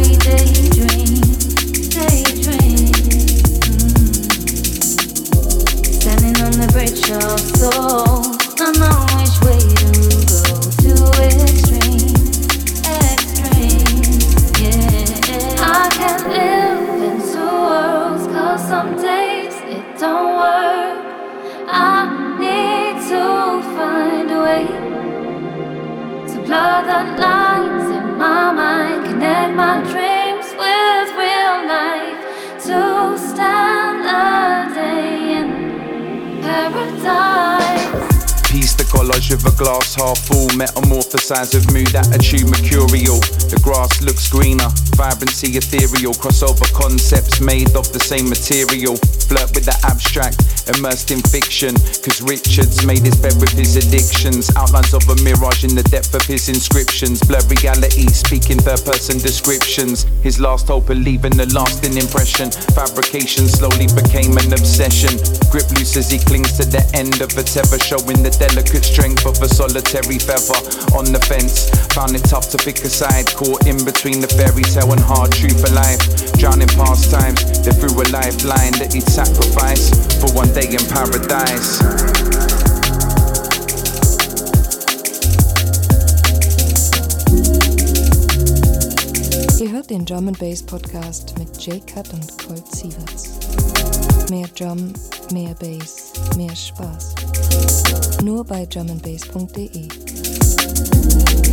metamorphosize 41.14 41.54
with 41.54 41.72
mood, 41.72 41.94
attitude 41.94 42.48
mercurial. 42.50 43.20
The 43.50 43.60
grass 43.62 44.02
looks 44.02 44.28
greener, 44.28 44.68
vibrancy 44.96 45.56
ethereal, 45.56 46.12
crossover 46.14 46.66
concepts 46.74 47.40
made 47.40 47.74
of 47.76 47.92
the 47.92 48.00
same 48.00 48.28
material. 48.28 48.96
Flirt 49.30 49.54
with 49.54 49.64
the 49.64 49.76
abstract, 49.86 50.42
immersed 50.76 51.10
in 51.10 51.20
fiction. 51.22 51.74
Cause 52.02 52.20
Richards 52.20 52.84
made 52.84 53.04
his 53.06 53.16
bed 53.16 53.36
with 53.40 53.52
his 53.52 53.76
addictions. 53.76 54.50
Outlines 54.56 54.92
of 54.92 55.06
a 55.08 55.16
mirage 55.22 55.64
in 55.64 55.74
the 55.74 55.86
depth 55.88 56.14
of 56.14 56.22
his 56.26 56.48
inscriptions. 56.48 57.22
Blur 57.22 57.40
reality, 57.48 58.06
speaking 58.10 58.58
third 58.58 58.84
person 58.84 59.18
descriptions. 59.18 60.04
His 60.22 60.40
last 60.40 60.68
hope 60.68 60.90
of 60.90 60.98
leaving 60.98 61.38
a 61.40 61.46
lasting 61.54 61.96
impression. 61.96 62.50
Fabrication 62.74 63.46
slowly 63.48 63.88
became 63.94 64.36
an 64.36 64.52
obsession. 64.52 65.14
Grip 65.48 65.68
loose 65.78 65.96
as 65.96 66.10
he 66.10 66.18
clings 66.18 66.52
to 66.58 66.64
the 66.66 66.84
end 66.92 67.20
of 67.22 67.32
a 67.38 67.44
tether, 67.44 67.78
showing 67.78 68.20
the 68.20 68.34
delicate 68.36 68.84
strength 68.84 69.24
of 69.24 69.40
a 69.40 69.48
solitary 69.48 70.18
feather 70.18 70.58
on 70.92 71.03
the 71.12 71.20
fence. 71.20 71.70
Found 71.94 72.14
it 72.14 72.24
tough 72.24 72.48
to 72.50 72.58
pick 72.58 72.78
a 72.84 72.88
side, 72.88 73.26
caught 73.34 73.66
in 73.66 73.84
between 73.84 74.20
the 74.20 74.28
fairy 74.28 74.62
tale 74.62 74.92
and 74.92 75.00
hard 75.00 75.32
truth 75.32 75.62
of 75.64 75.72
life. 75.72 76.00
Drowning 76.38 76.68
past 76.68 77.10
times, 77.10 77.42
they 77.62 77.72
threw 77.72 77.94
a 78.00 78.06
lifeline 78.10 78.72
that 78.78 78.92
he'd 78.92 79.08
sacrifice 79.08 79.90
for 80.20 80.32
one 80.32 80.52
day 80.52 80.68
in 80.70 80.84
paradise. 80.88 81.82
Ihr 89.60 89.72
hört 89.72 89.88
den 89.88 90.04
Drum 90.04 90.28
and 90.28 90.38
Bass 90.38 90.62
Podcast 90.62 91.38
mit 91.38 91.56
Jay 91.58 91.80
Cut 91.80 92.12
und 92.12 92.38
Colt 92.38 92.70
Sieverts. 92.74 93.38
Mehr 94.28 94.48
Drum, 94.48 94.92
mehr 95.32 95.54
Bass, 95.54 96.12
mehr 96.36 96.54
Spaß. 96.54 97.14
Nur 98.22 98.44
bei 98.44 98.66
drumandbass.de. 98.66 100.03
you. 101.14 101.43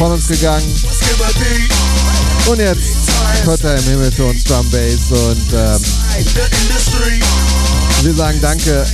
von 0.00 0.12
uns 0.12 0.26
gegangen. 0.28 0.64
Und 2.46 2.58
jetzt 2.58 2.96
Kotter 3.44 3.76
im 3.76 3.84
Himmel 3.84 4.10
für 4.10 4.24
uns 4.24 4.44
Drum 4.44 4.66
Bass 4.70 5.10
und 5.10 5.52
ähm, 5.52 5.78
wir 8.02 8.14
sagen 8.14 8.38
danke, 8.40 8.86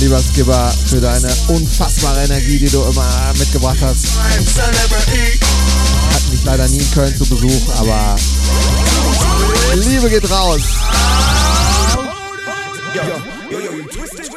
lieber 0.00 0.20
Skipper, 0.20 0.74
für 0.86 1.00
deine 1.00 1.32
unfassbare 1.46 2.24
Energie, 2.24 2.58
die 2.58 2.68
du 2.68 2.82
immer 2.82 3.32
mitgebracht 3.38 3.78
hast. 3.82 4.06
Hatten 6.12 6.30
mich 6.30 6.44
leider 6.44 6.66
nie 6.66 6.78
in 6.78 6.90
Köln 6.90 7.16
zu 7.16 7.24
Besuch, 7.26 7.74
aber 7.76 8.16
Liebe 9.76 10.10
geht 10.10 10.28
raus. 10.28 10.62
Yo, 12.94 13.02
yo, 13.50 13.60
yo, 13.60 14.33